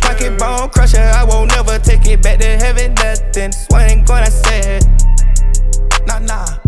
Pocket 0.00 0.38
bone 0.40 0.70
crusher, 0.70 0.98
I 0.98 1.22
won't 1.22 1.50
never 1.50 1.78
take 1.78 2.04
it 2.06 2.20
back 2.20 2.40
to 2.40 2.46
heaven. 2.46 2.94
Nothing, 2.94 3.52
swing 3.52 4.04
gonna 4.04 4.28
say. 4.28 4.80
Nah, 6.04 6.18
nah. 6.18 6.67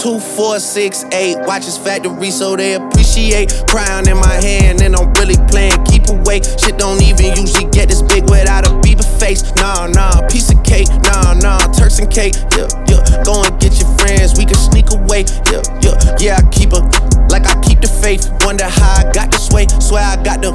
Two, 0.00 0.18
four, 0.18 0.58
six, 0.58 1.04
eight. 1.12 1.36
Watch 1.46 1.64
his 1.64 1.76
factory 1.76 2.30
so 2.30 2.56
they 2.56 2.74
appreciate. 2.74 3.52
Crown 3.68 4.08
in 4.08 4.16
my 4.16 4.34
hand 4.40 4.80
and 4.80 4.96
I'm 4.96 5.12
really 5.14 5.36
playing 5.48 5.84
keep 5.84 6.08
away. 6.08 6.40
Shit 6.40 6.78
don't 6.78 7.02
even 7.02 7.36
usually 7.36 7.68
get 7.70 7.88
this 7.88 8.02
big 8.02 8.24
without 8.30 8.66
a 8.66 8.70
Bieber 8.80 9.04
face. 9.20 9.42
Nah, 9.56 9.86
nah, 9.86 10.26
piece 10.28 10.50
of 10.50 10.62
cake. 10.64 10.88
Nah, 11.04 11.34
nah, 11.34 11.58
Turks 11.72 11.98
and 11.98 12.10
cake. 12.10 12.34
Yeah. 12.56 12.69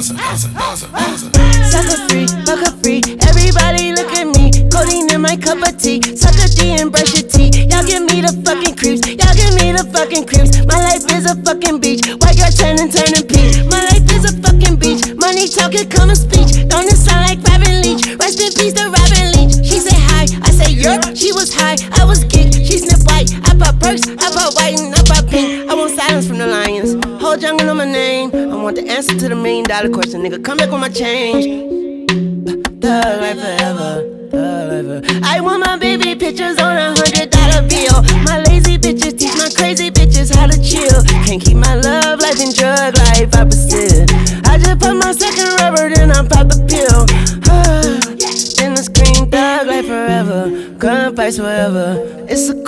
Sucker 0.00 0.16
free, 2.08 2.24
fucker 2.48 2.72
free. 2.80 3.04
Everybody 3.28 3.92
look 3.92 4.08
at 4.16 4.32
me. 4.32 4.48
Codeine 4.72 5.12
in 5.12 5.20
my 5.20 5.36
cup 5.36 5.60
of 5.60 5.76
tea. 5.76 6.00
Suck 6.16 6.40
a 6.40 6.48
D 6.48 6.72
and 6.80 6.88
brush 6.90 7.12
your 7.12 7.28
teeth. 7.28 7.68
Y'all 7.68 7.84
give 7.84 8.08
me 8.08 8.24
the 8.24 8.32
fucking 8.40 8.80
creeps. 8.80 9.04
Y'all 9.04 9.36
give 9.36 9.52
me 9.60 9.76
the 9.76 9.84
fucking 9.92 10.24
creeps. 10.24 10.56
My 10.64 10.80
life 10.80 11.04
is 11.12 11.28
a 11.28 11.36
fucking 11.44 11.84
beach. 11.84 12.08
White 12.16 12.40
girl 12.40 12.48
turning, 12.48 12.88
turning 12.88 13.28
peach. 13.28 13.60
My 13.68 13.76
life 13.92 14.08
is 14.16 14.24
a 14.24 14.32
fucking 14.40 14.80
beach. 14.80 15.04
Money 15.20 15.44
talking, 15.52 15.84
common 15.92 16.16
speech. 16.16 16.64
Don't 16.72 16.88
it 16.88 16.96
sound 16.96 17.28
like 17.28 17.44
Robin 17.44 17.84
Leach? 17.84 18.08
Rest 18.16 18.40
in 18.40 18.56
peace 18.56 18.72
to 18.80 18.88
Robin 18.88 19.36
Leach. 19.36 19.60
She 19.60 19.84
say 19.84 20.00
hi, 20.16 20.24
I 20.40 20.48
say 20.48 20.80
yerp. 20.80 21.12
She 21.12 21.36
was 21.36 21.52
high, 21.52 21.76
I 22.00 22.08
was 22.08 22.24
geek. 22.24 22.56
She 22.56 22.80
sniff 22.80 23.04
white. 23.04 23.28
I 23.44 23.52
pop 23.52 23.76
perks, 23.76 24.08
I 24.08 24.32
pop 24.32 24.56
white 24.56 24.80
and 24.80 24.96
I 24.96 25.04
pop 25.04 25.28
pink. 25.28 25.68
I 25.68 25.76
want 25.76 25.92
silence 25.92 26.24
from 26.24 26.40
the 26.40 26.48
lions. 26.48 26.79
Jungle 27.40 27.70
on 27.70 27.78
my 27.78 27.86
name. 27.86 28.30
I 28.34 28.54
want 28.62 28.76
the 28.76 28.86
answer 28.86 29.16
to 29.18 29.28
the 29.30 29.34
million 29.34 29.64
dollar 29.64 29.88
question. 29.88 30.20
Nigga, 30.20 30.44
come 30.44 30.58
back 30.58 30.70
with 30.70 30.78
my 30.78 30.90
change. 30.90 31.46
Thug 32.82 33.20
life 33.22 33.40
forever. 33.40 35.00
I 35.24 35.40
want 35.40 35.64
my 35.64 35.78
baby 35.78 36.14
pictures 36.14 36.58
on 36.58 36.76
a 36.76 36.92
hundred 36.92 37.30
dollar 37.30 37.66
bill. 37.66 38.02
My 38.28 38.44
lazy 38.44 38.76
bitches 38.76 39.18
teach 39.18 39.32
my 39.38 39.48
crazy 39.56 39.90
bitches 39.90 40.36
how 40.36 40.48
to 40.48 40.60
chill. 40.60 41.02
Can't 41.24 41.40
keep 41.40 41.56
my 41.56 41.76
love 41.76 42.20
life 42.20 42.38
in 42.44 42.52
drug 42.52 42.98
life 43.08 43.34
opposite. 43.34 44.12
I 44.44 44.58
just 44.58 44.78
put 44.78 44.92
my 45.00 45.12
second 45.12 45.64
rubber, 45.64 45.88
then 45.88 46.12
I 46.12 46.20
pop 46.28 46.52
the 46.52 46.60
pill. 46.68 47.08
then 48.60 48.72
I 48.76 48.82
scream 48.84 49.30
thug 49.30 49.66
life 49.66 49.86
forever. 49.86 50.74
Gun 50.76 51.16
fights 51.16 51.38
forever. 51.38 52.04
It's 52.28 52.50
a 52.50 52.59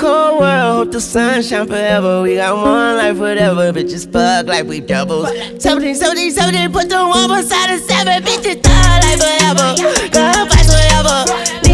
the 0.92 1.00
sun 1.00 1.42
shine 1.42 1.66
forever. 1.66 2.20
We 2.20 2.36
got 2.36 2.54
one 2.54 2.96
life, 2.98 3.16
whatever. 3.16 3.72
Bitches 3.72 4.04
fuck 4.12 4.46
like 4.46 4.66
we 4.66 4.80
doubles. 4.80 5.26
17, 5.58 5.94
17, 5.94 6.30
17, 6.30 6.72
put 6.72 6.90
the 6.90 7.00
one 7.00 7.32
beside 7.32 7.72
the 7.72 7.78
seven. 7.80 8.22
Bitches 8.22 8.60
thug 8.60 9.00
life 9.00 9.16
forever. 9.16 9.72
Gun 10.12 10.48
fights 10.48 10.68
forever. 10.68 11.24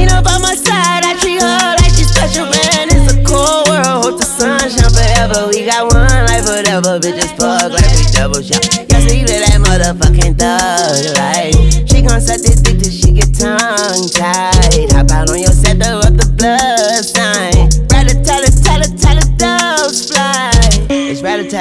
Up 0.08 0.26
on 0.26 0.40
my 0.40 0.54
side, 0.54 1.04
I 1.04 1.14
treat 1.20 1.42
her 1.42 1.76
like 1.78 1.92
she's 1.94 2.10
special, 2.10 2.46
man. 2.46 2.88
It's 2.90 3.12
a 3.12 3.22
cold 3.26 3.68
world, 3.68 4.06
hope 4.06 4.18
the 4.18 4.26
sun 4.26 4.58
shine 4.70 4.90
forever. 4.90 5.50
We 5.50 5.66
got 5.66 5.92
one 5.92 6.26
life, 6.30 6.46
whatever. 6.46 6.98
Bitches 6.98 7.34
fuck 7.36 7.70
like 7.74 7.90
we 7.98 8.06
doubles, 8.14 8.48
yeah. 8.48 8.62
Yes, 8.88 9.02
we 9.10 9.26
live 9.26 9.42
that 9.46 9.58
motherfucking 9.62 10.38
thug 10.38 11.18
life. 11.18 11.54
She 11.90 12.02
gon' 12.02 12.20
suck 12.20 12.40
this 12.40 12.62
dick 12.62 12.78
till 12.78 12.90
she 12.90 13.12
get 13.12 13.34
tongue 13.34 14.08
tied. 14.10 14.57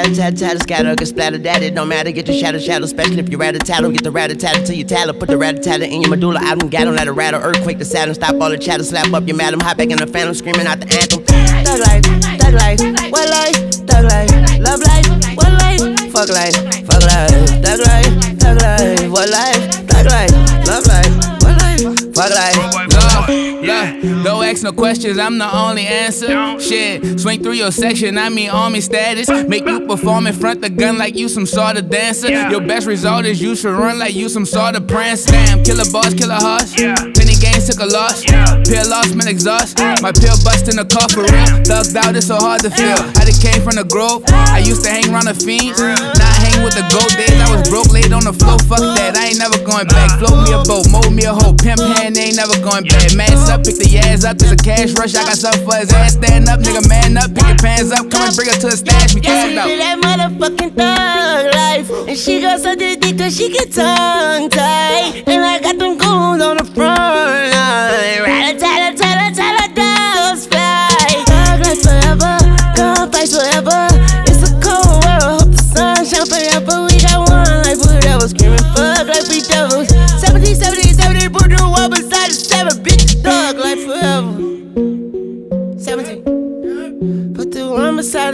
It's 0.09 0.19
rat-a-tat-a-tat-a-tat, 0.19 0.61
scatter, 0.63 0.95
get 0.95 1.07
splatter, 1.07 1.37
that 1.39 1.61
it 1.61 1.75
don't 1.75 1.89
matter. 1.89 2.11
Get 2.11 2.27
your 2.27 2.37
shadow, 2.37 2.59
shadow, 2.59 2.85
especially 2.85 3.19
if 3.19 3.27
you're 3.27 3.39
rat-a-tattle. 3.39 3.91
Get 3.91 4.03
the 4.03 4.11
rat-a-tat 4.11 4.65
till 4.65 4.75
you 4.75 4.85
tattle. 4.85 5.13
Put 5.13 5.27
the 5.27 5.37
rat-a-tat 5.37 5.81
in 5.81 6.01
your 6.01 6.09
medulla. 6.09 6.39
I 6.39 6.55
don't 6.55 6.73
on 6.73 6.95
let 6.95 7.09
a 7.09 7.11
rattle, 7.11 7.41
earthquake 7.41 7.77
the 7.77 7.83
Saturn. 7.83 8.15
Stop 8.15 8.39
all 8.39 8.49
the 8.49 8.57
chatter, 8.57 8.85
slap 8.85 9.11
up 9.13 9.27
your 9.27 9.35
madam. 9.35 9.59
Hop 9.59 9.75
back 9.75 9.89
in 9.89 9.97
the 9.97 10.07
phantom, 10.07 10.33
screaming 10.33 10.65
out 10.65 10.79
the 10.79 10.87
anthem. 10.95 11.23
Thug 11.25 11.79
life, 11.81 12.05
thug 12.39 12.53
life, 12.53 12.79
what 13.11 13.29
life, 13.29 13.55
thug 13.85 14.05
life, 14.05 14.31
love 14.61 14.79
life, 14.79 15.07
what 15.35 15.51
life, 15.59 15.83
fuck 16.09 16.29
life, 16.29 16.55
fuck 16.87 17.03
life, 17.03 17.31
thug 17.59 17.79
life, 17.83 18.39
thug 18.39 18.61
life, 18.61 19.11
what 19.11 19.29
life, 19.29 19.87
thug 19.91 20.05
life, 20.07 20.31
love 20.65 20.87
life, 20.87 21.11
what 21.43 21.59
life, 21.59 22.15
fuck 22.15 22.31
life. 22.31 22.86
Look, 23.27 24.23
don't 24.23 24.43
ask 24.45 24.63
no 24.63 24.71
questions, 24.71 25.17
I'm 25.17 25.37
the 25.37 25.53
only 25.53 25.85
answer. 25.85 26.59
Shit, 26.59 27.19
swing 27.19 27.43
through 27.43 27.53
your 27.53 27.71
section, 27.71 28.17
I 28.17 28.29
mean 28.29 28.49
army 28.49 28.81
status. 28.81 29.29
Make 29.47 29.65
you 29.65 29.85
perform 29.85 30.27
in 30.27 30.33
front 30.33 30.61
the 30.61 30.69
gun 30.69 30.97
like 30.97 31.15
you 31.15 31.27
some 31.27 31.45
sort 31.45 31.77
of 31.77 31.89
dancer. 31.89 32.29
Your 32.49 32.61
best 32.61 32.87
result 32.87 33.25
is 33.25 33.41
you 33.41 33.55
should 33.55 33.73
run 33.73 33.99
like 33.99 34.15
you 34.15 34.29
some 34.29 34.45
sort 34.45 34.75
of 34.75 34.87
prancer. 34.87 35.31
Damn, 35.31 35.63
killer 35.63 35.83
boss, 35.91 36.13
killer 36.13 36.35
horse. 36.39 36.73
Plenty 36.73 37.35
games 37.41 37.56
took 37.67 37.83
a 37.83 37.89
loss. 37.91 38.23
Pill 38.23 38.87
lost, 38.87 39.11
man 39.11 39.27
exhaust. 39.27 39.75
My 39.99 40.15
pill 40.15 40.39
bust 40.47 40.71
in 40.71 40.79
the 40.79 40.87
car 40.87 41.11
for 41.11 41.27
real. 41.27 41.51
Thugged 41.67 41.99
out, 41.99 42.15
it's 42.15 42.31
so 42.31 42.39
hard 42.39 42.63
to 42.63 42.71
feel. 42.71 42.95
I 43.19 43.27
just 43.27 43.43
came 43.43 43.59
from 43.59 43.75
the 43.75 43.83
grove. 43.83 44.23
I 44.31 44.63
used 44.63 44.87
to 44.87 44.89
hang 44.89 45.11
around 45.11 45.27
the 45.27 45.35
fiends. 45.35 45.75
Now 45.83 46.23
I 46.23 46.37
hang 46.47 46.63
with 46.63 46.79
the 46.79 46.87
gold 46.87 47.11
days. 47.19 47.35
I 47.35 47.51
was 47.51 47.67
broke, 47.67 47.91
laid 47.91 48.15
on 48.15 48.23
the 48.23 48.31
floor. 48.31 48.55
Fuck 48.71 48.79
that, 48.95 49.19
I 49.19 49.35
ain't 49.35 49.39
never 49.43 49.59
going 49.67 49.91
back. 49.91 50.15
Float 50.15 50.47
me 50.47 50.55
a 50.55 50.63
boat, 50.63 50.87
mold 50.87 51.11
me 51.11 51.27
a 51.27 51.35
hoe. 51.35 51.51
Pimp 51.59 51.83
hand, 51.83 52.15
ain't 52.15 52.39
never 52.39 52.55
going 52.63 52.87
back. 52.87 53.11
Mass 53.19 53.51
up, 53.51 53.67
pick 53.67 53.75
the 53.75 53.99
ass 53.99 54.23
up. 54.23 54.39
There's 54.39 54.55
a 54.55 54.61
cash 54.63 54.95
rush. 54.95 55.19
I 55.19 55.27
got 55.27 55.35
something 55.35 55.67
for 55.67 55.75
his 55.75 55.91
ass. 55.91 56.15
Stand 56.15 56.47
up, 56.47 56.63
nigga, 56.63 56.87
man 56.87 57.19
up. 57.19 57.35
Pick 57.35 57.43
your 57.51 57.59
pants 57.59 57.91
up. 57.91 58.07
Come 58.07 58.31
and 58.31 58.35
bring 58.35 58.47
her 58.47 58.55
to 58.63 58.67
the 58.71 58.79
stash. 58.79 59.11
We 59.11 59.19
she 59.19 59.59
out. 59.59 59.67
that 59.67 59.99
motherfucking 59.99 60.71
thug 60.71 61.43
life. 61.51 61.87
And 62.07 62.15
she 62.15 62.39
got 62.39 62.63
such 62.63 62.79
a 62.79 62.95
dick 62.95 63.19
she 63.27 63.51
get 63.51 63.75
tongue 63.75 64.47
tied. 64.47 65.27
And 65.27 65.43
I 65.43 65.59
got 65.59 65.75
them 65.75 65.99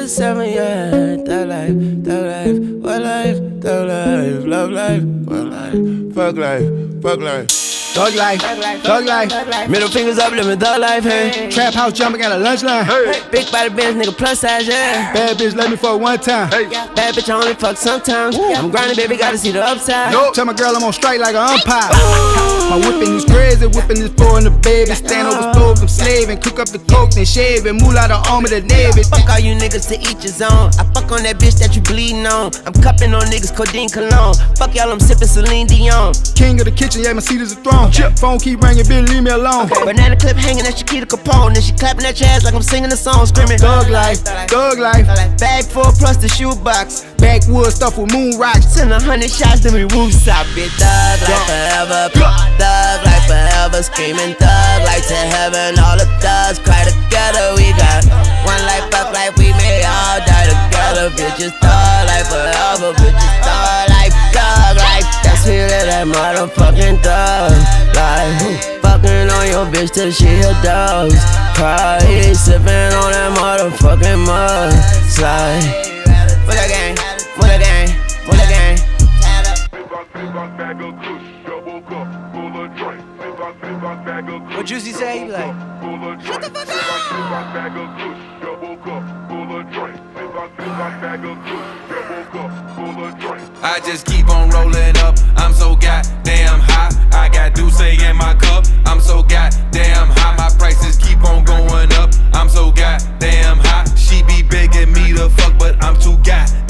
the 0.04 0.10
seven, 0.10 0.50
yeah. 0.50 0.90
That 1.24 1.48
life, 1.48 1.76
that 2.04 2.24
life, 2.34 2.60
what 2.84 3.02
life, 3.02 3.40
that 3.62 3.88
life, 3.88 4.46
love 4.46 4.72
life, 4.72 5.04
what 5.04 5.46
life, 5.48 6.14
fuck 6.14 6.36
life, 6.36 7.02
fuck 7.02 7.20
life. 7.20 7.73
Thug 7.94 8.16
life, 8.16 8.42
thug 8.82 9.06
life. 9.06 9.70
Middle 9.70 9.88
fingers 9.88 10.18
up, 10.18 10.34
living 10.34 10.58
thug 10.58 10.82
life, 10.82 11.04
hey. 11.04 11.48
Trap 11.52 11.76
house 11.76 11.94
jumping 11.94 12.22
at 12.22 12.32
a 12.32 12.38
lunch 12.38 12.64
line. 12.64 12.86
Hey. 12.86 13.22
Big 13.30 13.52
body 13.52 13.70
bitch, 13.70 13.94
nigga 13.94 14.18
plus 14.18 14.40
size, 14.40 14.68
yeah. 14.68 15.14
Bad 15.14 15.38
bitch, 15.38 15.56
let 15.56 15.70
me 15.70 15.78
fuck 15.78 16.02
one 16.02 16.18
time. 16.18 16.50
Hey. 16.50 16.66
Bad 16.96 17.14
bitch, 17.14 17.30
I 17.30 17.34
only 17.36 17.54
fuck 17.54 17.78
sometimes. 17.78 18.36
I'm 18.36 18.72
grinding, 18.72 18.98
baby, 18.98 19.16
gotta 19.16 19.38
see 19.38 19.52
the 19.52 19.64
upside. 19.64 20.12
Nope. 20.12 20.34
Tell 20.34 20.46
my 20.46 20.54
girl 20.54 20.76
I'm 20.76 20.84
on 20.84 20.92
strike 20.92 21.20
like 21.20 21.36
an 21.36 21.46
umpire. 21.46 21.94
My 22.74 22.82
whipping 22.82 23.14
is 23.14 23.26
crazy, 23.26 23.68
whipping 23.68 24.02
is 24.02 24.10
four 24.18 24.40
in 24.40 24.46
the 24.46 24.58
baby. 24.66 24.90
Stand 24.96 25.28
over 25.28 25.54
stove, 25.54 25.78
I'm 25.80 25.88
slaving. 25.88 26.42
Cook 26.42 26.60
up 26.60 26.70
the 26.70 26.80
coke, 26.90 27.12
then 27.12 27.26
shave 27.26 27.68
and 27.68 27.80
move 27.80 27.96
out 27.96 28.10
the 28.10 28.18
arm 28.32 28.44
of 28.44 28.50
the 28.50 28.62
navy. 28.62 29.04
Fuck 29.04 29.30
all 29.30 29.38
you 29.38 29.54
niggas 29.54 29.88
to 29.94 30.02
each 30.02 30.26
his 30.26 30.42
own. 30.42 30.74
I 30.82 30.84
fuck 30.98 31.12
on 31.14 31.22
that 31.30 31.38
bitch 31.38 31.60
that 31.62 31.76
you 31.76 31.82
bleeding 31.84 32.26
on. 32.26 32.50
I'm 32.66 32.74
cupping 32.82 33.14
on 33.14 33.30
niggas, 33.30 33.54
codeine 33.56 33.90
cologne. 33.90 34.34
Fuck 34.58 34.74
y'all, 34.74 34.90
I'm 34.90 35.00
sipping 35.00 35.30
Celine 35.30 35.68
Dion. 35.68 36.18
King 36.34 36.58
of 36.58 36.66
the 36.66 36.74
kitchen, 36.74 37.04
yeah, 37.04 37.14
my 37.14 37.22
seat 37.22 37.40
is 37.40 37.54
a 37.54 37.62
throne. 37.62 37.83
Phone 37.92 38.40
keep 38.40 38.62
ringing, 38.62 38.86
bitch, 38.86 39.10
leave 39.10 39.24
me 39.24 39.32
alone. 39.32 39.68
Banana 39.84 40.16
clip 40.16 40.38
hanging 40.38 40.66
at 40.66 40.78
Chiquita 40.78 41.06
Capone. 41.06 41.54
Then 41.54 41.64
she 41.64 41.74
clapping 41.74 42.06
at 42.06 42.20
your 42.20 42.30
ass 42.30 42.46
like 42.46 42.54
I'm 42.54 42.62
singing 42.62 42.92
a 42.92 42.96
song, 42.96 43.26
screaming. 43.26 43.58
Thug 43.58 43.90
life, 43.90 44.20
thug 44.48 44.80
life. 44.80 45.06
Bag 45.38 45.66
full 45.66 45.92
plus 46.00 46.18
the 46.18 46.30
shoebox. 46.30 47.04
Backwood 47.18 47.74
stuff 47.74 47.98
with 47.98 48.14
moon 48.14 48.40
rocks. 48.40 48.68
Send 48.68 48.92
a 48.94 49.00
hundred 49.00 49.30
shots, 49.30 49.60
then 49.62 49.74
we 49.74 49.84
roof 49.92 50.14
stop 50.14 50.48
it. 50.56 50.72
Thug 50.80 51.20
life 51.28 51.44
forever. 51.44 52.10
Thug 52.56 53.00
life 53.04 53.26
forever. 53.28 53.84
Screaming 53.84 54.36
thug 54.40 54.80
life 54.88 55.08
to 55.08 55.20
heaven. 55.36 55.76
All 55.80 56.00
the 56.00 56.08
thugs 56.24 56.60
cry 56.64 56.88
together. 56.88 57.60
We 57.60 57.76
got 57.76 58.08
one 58.48 58.64
life, 58.64 58.88
fuck 58.88 59.12
life. 59.12 59.36
We 59.36 59.52
may 59.60 59.84
all 59.84 60.24
die 60.24 60.48
together. 60.48 61.12
Bitches 61.20 61.52
thug 61.60 62.02
life 62.08 62.32
forever. 62.32 62.96
Bitches 62.96 63.36
thug 63.44 63.92
life, 63.92 63.93
thug 64.34 64.78
life. 64.78 65.06
That's 65.22 65.46
me, 65.46 65.62
that 65.62 66.08
motherfucking 66.10 66.98
thug 67.06 67.54
life. 67.94 68.82
Fucking 68.82 69.30
on 69.30 69.46
your 69.48 69.66
bitch 69.70 69.84
bitch 69.84 69.92
till 69.94 70.12
she 70.12 70.28
a 70.28 70.54
dogs. 70.64 71.20
Probably 71.56 72.34
sippin' 72.34 72.94
on 72.94 73.12
that 73.12 73.32
motherfucking 73.38 74.26
mud 74.26 74.74
slide. 75.10 75.64
With 76.48 76.58
a 76.58 76.68
gang, 76.68 76.96
with 77.38 77.52
a 77.52 77.60
gang, 77.60 77.90
with 78.28 78.40
a 78.40 78.48
gang. 78.50 78.78
What 84.56 84.66
Juicy 84.66 84.92
say? 84.92 85.20
He 85.20 85.26
be 85.26 85.32
like, 85.32 85.54
shut 86.26 86.42
the 86.42 86.50
fuck 86.50 86.84
I 93.62 93.80
just 93.86 94.06
keep 94.06 94.28
on 94.30 94.50
rolling 94.50 94.98
up. 94.98 95.16
I'm 95.38 95.54
so 95.54 95.74
goddamn 95.74 96.60
high. 96.60 96.90
I 97.14 97.30
got 97.30 97.56
Douce 97.56 97.80
in 97.80 98.18
my 98.18 98.34
cup. 98.34 98.66
I'm 98.86 99.00
so 99.00 99.24
goddamn 99.24 100.10
high. 100.10 100.36
My 100.36 100.50
prices 100.60 100.98
keep 100.98 101.24
on 101.24 101.46
going 101.46 101.94
up. 101.94 102.12
I'm 102.34 102.50
so 102.50 102.74
goddamn 102.74 103.60
high. 103.60 103.86
She 103.96 104.22
be 104.24 104.44
begging 104.44 104.92
me 104.92 105.14
to 105.14 105.30
fuck, 105.30 105.58
but 105.58 105.82
I'm 105.82 105.98
too 105.98 106.18
goddamn 106.18 106.63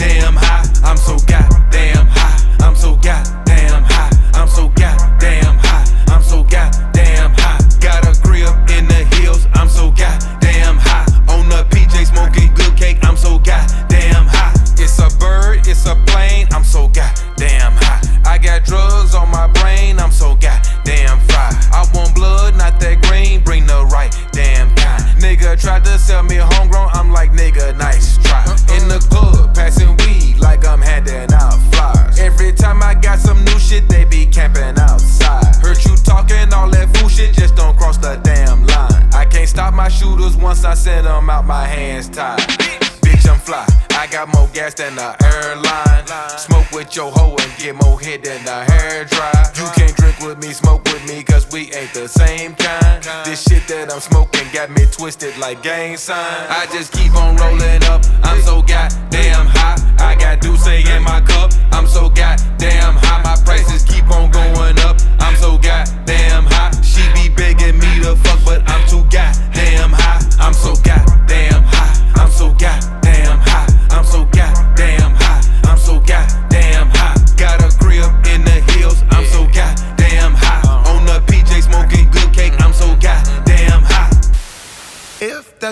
twisted 55.13 55.39
like 55.39 55.61
gang 55.61 55.95
signs. 55.95 56.49
I 56.49 56.65
just 56.71 56.91
keep 56.91 57.13
on 57.13 57.35
rolling 57.35 57.83
up. 57.83 58.03
I'm 58.23 58.41
so 58.41 58.61
goddamn 58.61 59.45
high. 59.47 59.77
I 59.99 60.15
got 60.15 60.41
Douce 60.41 60.67
in 60.67 61.03
my 61.03 61.21
cup. 61.21 61.32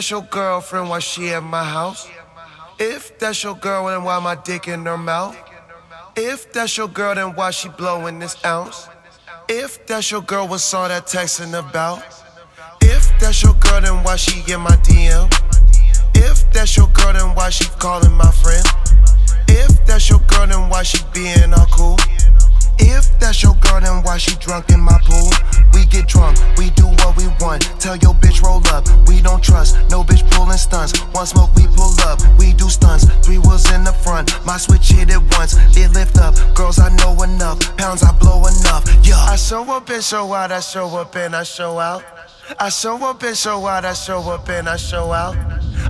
That's 0.01 0.09
your 0.09 0.23
girlfriend, 0.23 0.89
why 0.89 0.97
she 0.97 1.29
at 1.29 1.43
my 1.43 1.63
house? 1.63 2.09
If 2.79 3.19
that's 3.19 3.43
your 3.43 3.53
girl, 3.53 3.85
then 3.85 4.03
why 4.03 4.17
my 4.17 4.33
dick 4.33 4.67
in 4.67 4.83
her 4.87 4.97
mouth? 4.97 5.37
If 6.15 6.51
that's 6.51 6.75
your 6.75 6.87
girl, 6.87 7.13
then 7.13 7.35
why 7.35 7.51
she 7.51 7.69
blowing 7.69 8.17
this 8.17 8.35
ounce? 8.43 8.89
If 9.47 9.85
that's 9.85 10.09
your 10.09 10.23
girl, 10.23 10.47
what's 10.47 10.73
all 10.73 10.87
that 10.87 11.05
texting 11.05 11.53
about? 11.53 11.99
If 12.81 13.11
that's 13.19 13.43
your 13.43 13.53
girl, 13.53 13.79
then 13.79 14.03
why 14.03 14.15
she 14.15 14.39
in 14.51 14.61
my 14.61 14.75
DM? 14.77 15.31
If 16.15 16.51
that's 16.51 16.75
your 16.75 16.87
girl, 16.87 17.13
then 17.13 17.35
why 17.35 17.51
she 17.51 17.65
calling 17.77 18.13
my 18.13 18.31
friend? 18.31 18.65
If 19.49 19.85
that's 19.85 20.09
your 20.09 20.21
girl, 20.21 20.47
then 20.47 20.67
why 20.67 20.81
she 20.81 20.97
being 21.13 21.53
all 21.53 21.67
cool? 21.67 21.97
If 22.81 23.17
that's 23.19 23.43
your 23.43 23.55
girl, 23.61 23.79
then 23.79 24.03
why 24.03 24.17
she 24.17 24.35
drunk 24.35 24.69
in 24.69 24.79
my 24.79 24.99
pool? 25.05 25.29
We 25.73 25.85
get 25.85 26.07
drunk, 26.07 26.37
we 26.57 26.71
do 26.71 26.87
what 27.01 27.15
we 27.15 27.27
want. 27.39 27.61
Tell 27.79 27.95
your 27.97 28.13
bitch 28.15 28.41
roll 28.41 28.65
up, 28.67 28.87
we 29.07 29.21
don't 29.21 29.41
trust. 29.43 29.77
No 29.89 30.03
bitch 30.03 30.29
pulling 30.31 30.57
stunts. 30.57 30.99
One 31.13 31.25
smoke, 31.25 31.53
we 31.55 31.67
pull 31.67 31.93
up, 32.01 32.19
we 32.37 32.53
do 32.53 32.69
stunts. 32.69 33.05
Three 33.25 33.37
wheels 33.37 33.71
in 33.71 33.83
the 33.83 33.93
front, 33.93 34.33
my 34.45 34.57
switch 34.57 34.89
hit 34.89 35.09
it 35.09 35.21
once. 35.37 35.55
It 35.77 35.91
lift 35.93 36.17
up, 36.17 36.35
girls 36.55 36.79
I 36.79 36.89
know 36.97 37.21
enough, 37.23 37.59
pounds 37.77 38.03
I 38.03 38.11
blow 38.17 38.45
enough. 38.47 38.83
Yeah, 39.03 39.17
I 39.17 39.35
show 39.35 39.63
up 39.71 39.89
and 39.89 40.03
show 40.03 40.33
out, 40.33 40.51
I 40.51 40.59
show 40.59 40.87
up 40.97 41.15
and 41.15 41.35
I 41.35 41.43
show 41.43 41.79
out. 41.79 42.03
I 42.59 42.69
show 42.69 42.97
up 43.05 43.23
and 43.23 43.37
show 43.37 43.65
out, 43.65 43.85
I 43.85 43.93
show 43.93 44.19
up 44.29 44.49
and 44.49 44.67
I 44.67 44.75
show 44.75 45.13
out. 45.13 45.37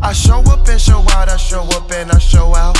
I 0.01 0.13
show 0.13 0.39
up 0.41 0.67
and 0.67 0.79
show 0.79 0.99
out, 1.11 1.29
I 1.29 1.37
show 1.37 1.63
up 1.63 1.91
and 1.91 2.11
I 2.11 2.19
show 2.19 2.55
out. 2.55 2.77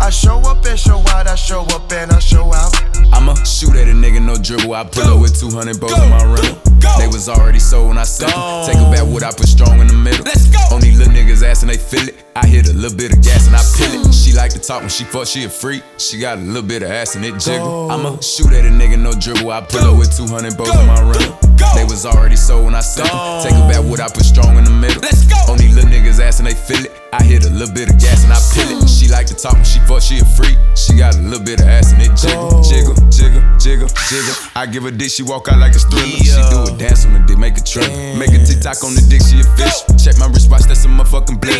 I 0.00 0.10
show 0.10 0.38
up 0.40 0.64
and 0.64 0.78
show 0.78 0.98
out, 1.08 1.26
I 1.26 1.34
show 1.34 1.62
up 1.62 1.90
and 1.92 2.12
I 2.12 2.18
show 2.18 2.52
out. 2.52 2.74
I'ma 3.12 3.34
shoot 3.44 3.74
at 3.76 3.88
a 3.88 3.92
nigga, 3.92 4.24
no 4.24 4.36
dribble. 4.36 4.74
I 4.74 4.84
pull 4.84 5.14
up 5.14 5.20
with 5.20 5.38
200 5.38 5.80
bows 5.80 5.92
in 5.92 6.10
my 6.10 6.24
rental. 6.24 6.58
They 6.98 7.08
was 7.08 7.28
already 7.28 7.58
sold 7.58 7.88
when 7.88 7.98
I 7.98 8.04
sent 8.04 8.32
them. 8.32 8.66
Take 8.66 8.76
a 8.76 8.90
back 8.90 9.06
wood, 9.12 9.22
I 9.22 9.30
put 9.32 9.48
strong 9.48 9.80
in 9.80 9.86
the 9.86 9.94
middle. 9.94 10.24
Let's 10.24 10.48
go. 10.48 10.58
On 10.74 10.80
these 10.80 10.98
little 10.98 11.14
niggas 11.14 11.42
ass 11.42 11.62
and 11.62 11.70
they 11.70 11.78
feel 11.78 12.08
it. 12.08 12.25
I 12.36 12.44
hit 12.46 12.68
a 12.68 12.72
little 12.74 12.94
bit 12.94 13.16
of 13.16 13.22
gas 13.24 13.46
and 13.46 13.56
I 13.56 13.64
peel 13.72 13.96
it. 13.96 14.12
She 14.12 14.36
like 14.36 14.52
to 14.52 14.60
talk 14.60 14.80
when 14.80 14.90
she 14.90 15.04
fuck, 15.04 15.26
she 15.26 15.44
a 15.44 15.48
freak. 15.48 15.82
She 15.96 16.20
got 16.20 16.36
a 16.36 16.40
little 16.42 16.60
bit 16.68 16.82
of 16.82 16.90
ass 16.90 17.16
and 17.16 17.24
it 17.24 17.40
jiggle. 17.40 17.90
I'ma 17.90 18.20
shoot 18.20 18.52
at 18.52 18.66
a 18.66 18.68
nigga, 18.68 19.00
no 19.00 19.12
dribble. 19.16 19.50
I 19.50 19.62
pull 19.62 19.80
up 19.80 19.96
with 19.98 20.14
200 20.14 20.52
bows 20.54 20.68
in 20.68 20.86
my 20.86 21.00
rental. 21.00 21.32
They 21.72 21.84
was 21.88 22.04
already 22.04 22.36
sold 22.36 22.66
when 22.66 22.74
I 22.74 22.80
sent 22.80 23.08
them. 23.08 23.16
Take 23.40 23.56
a 23.56 23.64
back 23.72 23.80
wood, 23.88 24.00
I 24.00 24.08
put 24.12 24.28
strong 24.28 24.58
in 24.58 24.64
the 24.64 24.70
middle. 24.70 25.00
Let's 25.00 25.24
go. 25.24 25.36
On 25.48 25.56
these 25.56 25.74
little 25.74 25.88
niggas 25.88 26.20
ass 26.20 26.38
and 26.38 26.46
they 26.46 26.52
feel 26.52 26.84
it. 26.84 26.92
I 27.16 27.24
hit 27.24 27.46
a 27.46 27.50
little 27.50 27.72
bit 27.72 27.88
of 27.88 27.96
gas 27.96 28.20
and 28.28 28.32
I 28.36 28.40
peel 28.52 28.68
it. 28.68 28.84
She 28.84 29.08
like 29.08 29.24
to 29.32 29.34
talk 29.34 29.56
when 29.56 29.64
she 29.64 29.80
fuck, 29.88 30.04
she 30.04 30.20
a 30.20 30.24
freak. 30.36 30.60
She 30.76 30.92
got 31.00 31.16
a 31.16 31.20
little 31.24 31.40
bit 31.40 31.64
of 31.64 31.68
ass 31.72 31.96
and 31.96 32.04
it 32.04 32.12
jiggle, 32.20 32.60
jiggle, 32.60 32.92
jiggle, 33.08 33.40
jiggle, 33.56 33.88
jiggle. 33.88 34.36
I 34.52 34.68
give 34.68 34.84
her 34.84 34.92
dick, 34.92 35.08
she 35.08 35.24
walk 35.24 35.48
out 35.48 35.56
like 35.56 35.72
a 35.72 35.80
thriller. 35.80 36.20
She 36.20 36.36
do 36.52 36.68
a 36.68 36.76
dance 36.76 37.08
on 37.08 37.16
the 37.16 37.24
dick, 37.24 37.40
make 37.40 37.56
a 37.56 37.64
trip. 37.64 37.88
Make 38.20 38.36
a 38.36 38.44
TikTok 38.44 38.84
on 38.84 38.92
the 38.92 39.00
dick, 39.08 39.24
she 39.24 39.40
a 39.40 39.46
fish. 39.56 39.88
Check 39.96 40.20
my 40.20 40.28
wristwatch, 40.28 40.68
that's 40.68 40.84
a 40.84 40.92
motherfucking 40.92 41.40
blizzard. 41.40 41.55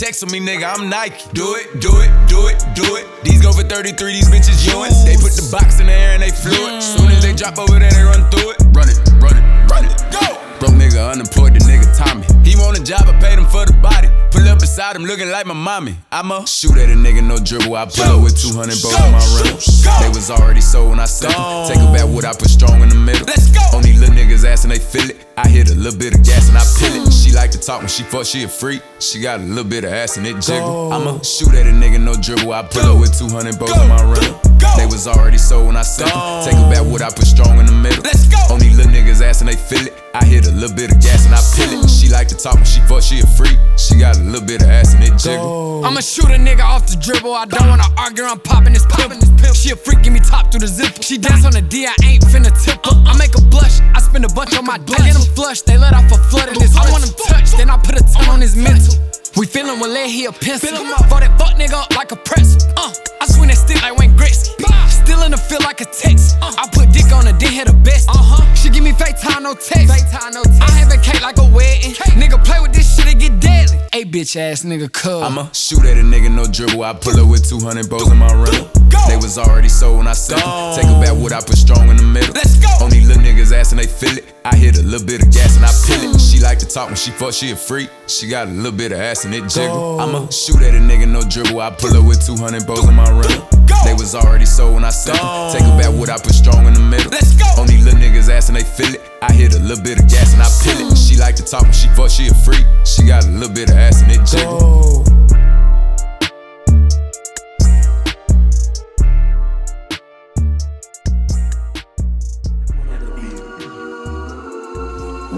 Checks 0.00 0.22
on 0.22 0.30
me, 0.30 0.40
nigga, 0.40 0.64
I'm 0.64 0.88
Nike. 0.88 1.28
Do 1.34 1.56
it, 1.56 1.78
do 1.78 1.90
it, 2.00 2.08
do 2.26 2.48
it, 2.48 2.56
do 2.74 2.96
it. 2.96 3.06
These 3.22 3.42
go 3.42 3.52
for 3.52 3.62
33, 3.62 4.14
these 4.14 4.30
bitches 4.30 4.66
yoin'. 4.66 4.88
They 5.04 5.12
put 5.16 5.36
the 5.36 5.46
box 5.52 5.78
in 5.78 5.88
the 5.88 5.92
air 5.92 6.14
and 6.14 6.22
they 6.22 6.30
flew 6.30 6.56
it. 6.56 6.80
Soon 6.80 7.10
as 7.10 7.22
they 7.22 7.34
drop 7.34 7.58
over 7.58 7.78
there, 7.78 7.90
they 7.90 8.02
run 8.02 8.24
through 8.30 8.52
it. 8.52 8.56
Run 8.72 8.88
it, 8.88 8.96
run 9.20 9.36
it, 9.36 9.44
run 9.70 9.84
it. 9.84 9.92
Go! 10.10 10.39
Nigga 10.80 11.12
unemployed, 11.12 11.52
the 11.52 11.60
nigga 11.68 11.84
Tommy. 11.92 12.24
He 12.42 12.56
want 12.56 12.78
a 12.78 12.82
job, 12.82 13.04
I 13.04 13.12
paid 13.20 13.38
him 13.38 13.44
for 13.44 13.66
the 13.66 13.74
body. 13.74 14.08
Pull 14.32 14.48
up 14.48 14.60
beside 14.60 14.96
him 14.96 15.04
looking 15.04 15.28
like 15.28 15.44
my 15.44 15.52
mommy. 15.52 15.94
I'ma 16.10 16.46
shoot 16.46 16.72
at 16.78 16.88
a 16.88 16.96
nigga, 16.96 17.22
no 17.22 17.36
dribble. 17.36 17.76
I 17.76 17.84
pull 17.84 18.08
up 18.08 18.22
with 18.24 18.40
200 18.40 18.80
bows 18.80 18.96
in 18.96 19.12
my 19.12 19.20
rental. 19.36 19.60
They 20.00 20.08
was 20.08 20.30
already 20.30 20.62
sold 20.62 20.90
when 20.90 21.00
I 21.00 21.04
sent 21.04 21.36
them. 21.36 21.68
Take 21.68 21.84
a 21.84 21.92
back 21.92 22.08
wood, 22.08 22.24
I 22.24 22.32
put 22.32 22.48
strong 22.48 22.80
in 22.80 22.88
the 22.88 22.96
middle. 22.96 23.26
Let's 23.26 23.50
go. 23.52 23.60
On 23.76 23.82
these 23.82 24.00
little 24.00 24.14
niggas 24.16 24.44
ass 24.48 24.64
and 24.64 24.72
they 24.72 24.78
feel 24.78 25.10
it. 25.10 25.28
I 25.36 25.48
hit 25.48 25.68
a 25.70 25.74
little 25.74 25.98
bit 25.98 26.14
of 26.14 26.24
gas 26.24 26.48
and 26.48 26.56
I 26.56 26.64
peel 26.80 26.96
it. 26.96 27.12
She 27.12 27.32
like 27.32 27.50
to 27.52 27.60
talk 27.60 27.80
when 27.80 27.88
she 27.88 28.02
fuck, 28.04 28.24
she 28.24 28.44
a 28.44 28.48
freak. 28.48 28.80
She 29.00 29.20
got 29.20 29.40
a 29.40 29.42
little 29.42 29.68
bit 29.68 29.84
of 29.84 29.92
ass 29.92 30.16
and 30.16 30.26
it 30.26 30.40
jiggle. 30.40 30.92
I'ma 30.92 31.20
shoot 31.20 31.52
at 31.52 31.66
a 31.66 31.74
nigga, 31.76 32.00
no 32.00 32.14
dribble. 32.14 32.52
I 32.52 32.62
pull 32.62 32.88
up 32.88 33.00
with 33.00 33.12
200 33.18 33.58
bows 33.58 33.76
in 33.76 33.88
my 33.88 34.00
rental. 34.00 34.40
They 34.76 34.86
was 34.86 35.06
already 35.06 35.38
sold 35.38 35.66
when 35.66 35.76
I 35.76 35.82
sent 35.82 36.08
them. 36.08 36.44
Take 36.44 36.56
a 36.56 36.64
back 36.72 36.86
wood, 36.90 37.02
I 37.02 37.10
put 37.10 37.26
strong 37.26 37.58
in 37.58 37.66
the 37.66 37.72
middle. 37.72 38.02
Let's 38.02 38.28
go. 38.28 38.38
On 38.54 38.58
these 38.58 38.76
little 38.76 38.92
niggas 38.92 39.20
ass 39.20 39.40
and 39.40 39.48
they 39.50 39.56
feel 39.56 39.86
it. 39.86 39.94
I 40.12 40.24
hit 40.24 40.48
a 40.48 40.50
little 40.50 40.74
bit 40.74 40.90
of 40.90 40.98
gas 41.00 41.24
and 41.26 41.34
I 41.34 41.42
peel 41.54 41.70
it. 41.78 41.88
She 41.88 42.08
like 42.10 42.26
to 42.28 42.36
talk 42.36 42.56
when 42.56 42.64
she 42.64 42.80
fuck, 42.90 43.02
she 43.02 43.20
a 43.20 43.26
freak. 43.38 43.54
She 43.78 43.94
got 43.94 44.18
a 44.18 44.20
little 44.20 44.44
bit 44.44 44.62
of 44.62 44.68
ass 44.68 44.94
and 44.94 45.04
it 45.04 45.14
jiggle. 45.16 45.84
I'ma 45.84 46.00
shoot 46.00 46.26
a 46.26 46.38
nigga 46.38 46.66
off 46.66 46.90
the 46.90 46.98
dribble. 46.98 47.32
I 47.32 47.46
don't 47.46 47.68
wanna 47.68 47.86
argue, 47.96 48.24
I'm 48.24 48.40
popping 48.40 48.72
this 48.72 48.86
pimple. 48.90 49.22
She 49.54 49.70
a 49.70 49.76
freak, 49.76 50.02
give 50.02 50.12
me 50.12 50.18
top 50.18 50.50
through 50.50 50.66
the 50.66 50.66
zipper. 50.66 51.02
She 51.02 51.16
dance 51.16 51.44
on 51.44 51.52
the 51.52 51.62
D, 51.62 51.86
I 51.86 51.94
ain't 52.02 52.24
finna 52.24 52.50
tip 52.50 52.82
her. 52.86 52.96
I 53.06 53.16
make 53.18 53.34
her 53.38 53.44
blush, 53.54 53.78
I 53.94 54.00
spend 54.00 54.24
a 54.24 54.32
bunch 54.34 54.56
on 54.58 54.66
my 54.66 54.78
dick. 54.78 54.98
I 54.98 55.06
get 55.06 55.14
them 55.14 55.30
flush, 55.38 55.62
they 55.62 55.78
let 55.78 55.94
off 55.94 56.10
a 56.10 56.18
flood 56.26 56.48
of 56.48 56.58
this. 56.58 56.74
I 56.76 56.90
want 56.90 57.06
him 57.06 57.14
touched, 57.14 57.56
then 57.56 57.70
I 57.70 57.76
put 57.78 57.94
a 57.94 58.02
ton 58.02 58.28
on 58.34 58.40
his 58.40 58.56
mental. 58.56 58.98
We 59.36 59.46
feelin' 59.46 59.80
with 59.80 59.90
lead, 59.92 60.10
he 60.10 60.24
a 60.26 60.32
pencil. 60.32 60.76
For 61.08 61.20
that 61.20 61.32
fuck 61.38 61.54
nigga 61.56 61.74
up 61.74 61.94
like 61.96 62.12
a 62.12 62.16
press. 62.16 62.66
Uh, 62.76 62.92
I 63.20 63.26
swing 63.26 63.48
that 63.48 63.56
stick 63.56 63.80
like 63.82 63.96
Wayne 63.96 64.16
Gretzky. 64.16 64.58
Still 64.90 65.22
in 65.22 65.30
the 65.30 65.38
field 65.38 65.62
like 65.62 65.80
a 65.80 65.84
text. 65.86 66.36
I 66.42 66.68
put 66.72 66.92
dick 66.92 67.12
on 67.12 67.26
her, 67.26 67.32
then 67.32 67.52
hit 67.52 67.66
the 67.66 67.72
best. 67.72 68.08
Uh 68.08 68.14
huh. 68.16 68.54
She 68.54 68.70
give 68.70 68.82
me 68.82 68.92
FaceTime, 68.92 69.42
no 69.42 69.54
text. 69.54 69.88
FaceTime, 69.88 70.34
no 70.34 70.42
text. 70.42 70.62
I 70.62 70.70
have 70.82 70.92
a 70.92 70.98
cake 70.98 71.22
like 71.22 71.38
a 71.38 71.46
wedding. 71.46 71.94
Nigga 72.18 72.42
play 72.44 72.60
with 72.60 72.72
this 72.72 72.96
shit, 72.96 73.06
it 73.06 73.18
get 73.18 73.40
deadly. 73.40 73.78
Hey, 73.92 74.04
bitch 74.04 74.36
ass 74.36 74.64
nigga, 74.64 74.92
cuz. 74.92 75.22
I'ma 75.22 75.50
shoot 75.52 75.84
at 75.84 75.96
a 75.96 76.02
nigga, 76.02 76.30
no 76.30 76.44
dribble. 76.46 76.82
I 76.82 76.92
pull 76.94 77.18
up 77.18 77.28
with 77.28 77.48
200 77.48 77.88
bows 77.88 78.10
in 78.10 78.18
my 78.18 78.32
rental. 78.34 78.68
They 79.08 79.16
was 79.16 79.38
already 79.38 79.68
sold 79.68 79.98
when 79.98 80.06
I 80.08 80.12
sent 80.12 80.40
them. 80.42 80.74
Take 80.74 80.84
a 80.90 81.00
back 81.00 81.16
what 81.16 81.32
I 81.32 81.40
put 81.40 81.56
strong 81.56 81.88
in 81.88 81.96
the 81.96 82.02
middle. 82.02 82.34
Let's 82.34 82.58
go. 82.58 82.68
Only 82.80 83.00
little 83.00 83.19
niggas 83.50 83.58
asking 83.58 83.78
they 83.78 83.86
feel 83.86 84.18
it. 84.18 84.24
I 84.44 84.56
hit 84.56 84.78
a 84.78 84.82
little 84.82 85.06
bit 85.06 85.22
of 85.22 85.32
gas 85.32 85.56
and 85.56 85.64
I 85.64 85.72
peel 85.86 86.14
it. 86.14 86.20
She 86.20 86.40
like 86.40 86.58
to 86.58 86.66
talk 86.66 86.86
when 86.86 86.96
she 86.96 87.10
fuck, 87.10 87.32
she 87.32 87.50
a 87.50 87.56
freak. 87.56 87.90
She 88.06 88.28
got 88.28 88.48
a 88.48 88.50
little 88.50 88.72
bit 88.72 88.92
of 88.92 88.98
ass 88.98 89.24
and 89.24 89.34
it 89.34 89.48
jiggle. 89.48 90.00
I'ma 90.00 90.28
shoot 90.28 90.62
at 90.62 90.74
a 90.74 90.78
nigga, 90.78 91.08
no 91.08 91.22
dribble. 91.22 91.60
I 91.60 91.70
pull 91.70 91.96
up 91.96 92.06
with 92.06 92.24
200 92.24 92.66
bows 92.66 92.88
in 92.88 92.94
my 92.94 93.08
rim. 93.10 93.42
They 93.84 93.94
was 93.94 94.14
already 94.14 94.46
sold 94.46 94.74
when 94.74 94.84
I 94.84 94.90
sent 94.90 95.18
them. 95.18 95.52
Take 95.52 95.62
a 95.62 95.76
back 95.78 95.92
what 95.98 96.10
I 96.10 96.18
put 96.18 96.34
strong 96.34 96.66
in 96.66 96.74
the 96.74 96.80
middle. 96.80 97.10
Let's 97.10 97.34
go. 97.34 97.46
Only 97.58 97.78
little 97.78 97.98
niggas 97.98 98.28
asking 98.28 98.56
they 98.56 98.64
feel 98.64 98.94
it. 98.94 99.00
I 99.22 99.32
hit 99.32 99.54
a 99.54 99.58
little 99.58 99.82
bit 99.82 99.98
of 99.98 100.08
gas 100.08 100.32
and 100.32 100.42
I 100.42 100.48
peel 100.62 100.86
it. 100.86 100.96
She 100.96 101.16
like 101.16 101.36
to 101.36 101.44
talk 101.44 101.62
when 101.62 101.72
she 101.72 101.88
fuck, 101.88 102.10
she 102.10 102.28
a 102.28 102.34
freak. 102.34 102.64
She 102.84 103.06
got 103.06 103.24
a 103.24 103.28
little 103.28 103.54
bit 103.54 103.70
of 103.70 103.76
ass 103.76 104.02
and 104.02 104.12
it 104.12 104.24
jiggle. 104.26 105.19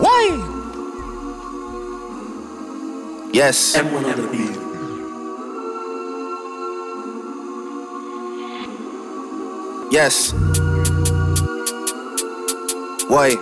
Why? 0.03 0.25
Yes. 3.33 3.77
Yes. 9.93 10.33
Why? 13.07 13.37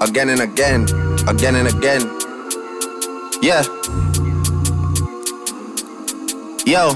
Again 0.00 0.28
and 0.30 0.40
again, 0.42 0.86
again 1.26 1.56
and 1.56 1.66
again. 1.66 2.02
Yeah. 3.42 3.64
Yo, 6.64 6.94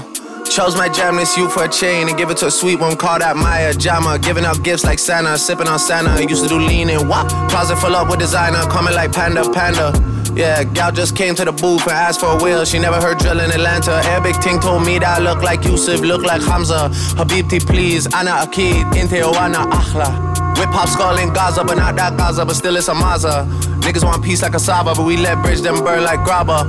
chose 0.57 0.75
my 0.75 0.89
jam 0.89 1.17
this 1.17 1.37
you 1.37 1.47
for 1.47 1.65
a 1.65 1.69
chain 1.69 2.07
and 2.09 2.17
give 2.17 2.31
it 2.31 2.37
to 2.37 2.47
a 2.47 2.51
sweet 2.51 2.79
one 2.79 2.97
called 2.97 3.21
out 3.21 3.37
Maya 3.37 3.71
Jama. 3.75 4.17
Giving 4.17 4.43
out 4.43 4.63
gifts 4.63 4.83
like 4.83 4.97
Santa, 4.97 5.37
sipping 5.37 5.67
on 5.67 5.77
Santa. 5.77 6.19
Used 6.27 6.41
to 6.41 6.49
do 6.49 6.57
lean 6.57 6.89
and 6.89 7.07
wop. 7.07 7.29
Closet 7.51 7.75
full 7.77 7.95
up 7.95 8.09
with 8.09 8.17
designer, 8.17 8.63
coming 8.63 8.95
like 8.95 9.13
Panda 9.13 9.47
Panda. 9.51 9.93
Yeah, 10.33 10.63
gal 10.63 10.91
just 10.91 11.15
came 11.15 11.35
to 11.35 11.45
the 11.45 11.51
booth 11.51 11.83
and 11.83 11.91
asked 11.91 12.21
for 12.21 12.39
a 12.39 12.43
wheel. 12.43 12.65
She 12.65 12.79
never 12.79 12.99
heard 12.99 13.19
drill 13.19 13.39
in 13.39 13.51
Atlanta. 13.51 13.91
Arabic 14.09 14.37
ting 14.37 14.59
told 14.59 14.83
me 14.83 14.97
that 14.97 15.19
I 15.19 15.21
look 15.21 15.43
like 15.43 15.63
Yusuf, 15.63 16.01
look 16.01 16.23
like 16.23 16.41
Hamza. 16.41 16.89
Habibti, 17.13 17.63
please. 17.63 18.07
Ana 18.15 18.31
Akid, 18.41 18.95
Inte 18.95 19.21
Oana 19.21 19.69
Akhla. 19.69 20.57
Whip 20.57 20.69
hop 20.69 20.89
skull 20.89 21.19
in 21.19 21.31
Gaza, 21.33 21.63
but 21.65 21.77
not 21.77 21.95
that 21.97 22.17
Gaza, 22.17 22.43
but 22.43 22.55
still 22.55 22.77
it's 22.77 22.87
a 22.87 22.95
Maza. 22.95 23.45
Niggas 23.81 24.03
want 24.03 24.23
peace 24.23 24.41
like 24.41 24.55
a 24.55 24.59
Saba, 24.59 24.95
but 24.95 25.05
we 25.05 25.17
let 25.17 25.39
bridge 25.43 25.61
them 25.61 25.83
burn 25.83 26.03
like 26.03 26.19
grabba. 26.21 26.65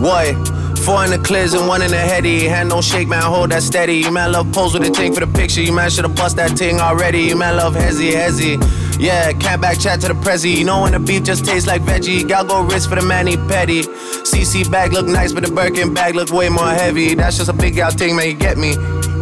Boy, 0.00 0.34
four 0.82 1.04
in 1.04 1.10
the 1.10 1.18
clears 1.18 1.54
and 1.54 1.68
one 1.68 1.82
in 1.82 1.90
the 1.90 1.98
heady. 1.98 2.46
Hand 2.46 2.70
don't 2.70 2.84
shake, 2.84 3.08
man, 3.08 3.22
hold 3.22 3.50
that 3.50 3.62
steady. 3.62 3.96
You 3.96 4.10
man 4.10 4.32
love 4.32 4.52
pose 4.52 4.74
with 4.74 4.82
a 4.88 4.90
ting 4.90 5.14
for 5.14 5.20
the 5.20 5.26
picture. 5.26 5.62
You 5.62 5.72
man 5.72 5.90
should've 5.90 6.14
bust 6.14 6.36
that 6.36 6.56
ting 6.56 6.80
already. 6.80 7.20
You 7.20 7.36
man 7.36 7.56
love 7.56 7.74
hezzy, 7.74 8.12
hezzy. 8.12 8.58
Yeah, 8.98 9.32
can't 9.32 9.60
back 9.60 9.78
chat 9.78 10.00
to 10.02 10.08
the 10.08 10.14
prezi. 10.14 10.54
You 10.54 10.64
know 10.64 10.82
when 10.82 10.92
the 10.92 10.98
beef 10.98 11.22
just 11.22 11.44
tastes 11.44 11.66
like 11.66 11.82
veggie. 11.82 12.26
Gal 12.26 12.44
go 12.44 12.62
wrist 12.62 12.88
for 12.88 12.96
the 12.96 13.02
manny 13.02 13.36
petty. 13.36 13.82
CC 13.82 14.70
bag 14.70 14.92
look 14.92 15.06
nice, 15.06 15.32
but 15.32 15.44
the 15.44 15.52
Birkin 15.52 15.94
bag 15.94 16.14
look 16.14 16.30
way 16.30 16.48
more 16.48 16.70
heavy. 16.70 17.14
That's 17.14 17.38
just 17.38 17.48
a 17.48 17.52
big 17.52 17.74
gal 17.74 17.90
thing, 17.90 18.16
man, 18.16 18.26
you 18.26 18.34
get 18.34 18.58
me. 18.58 18.74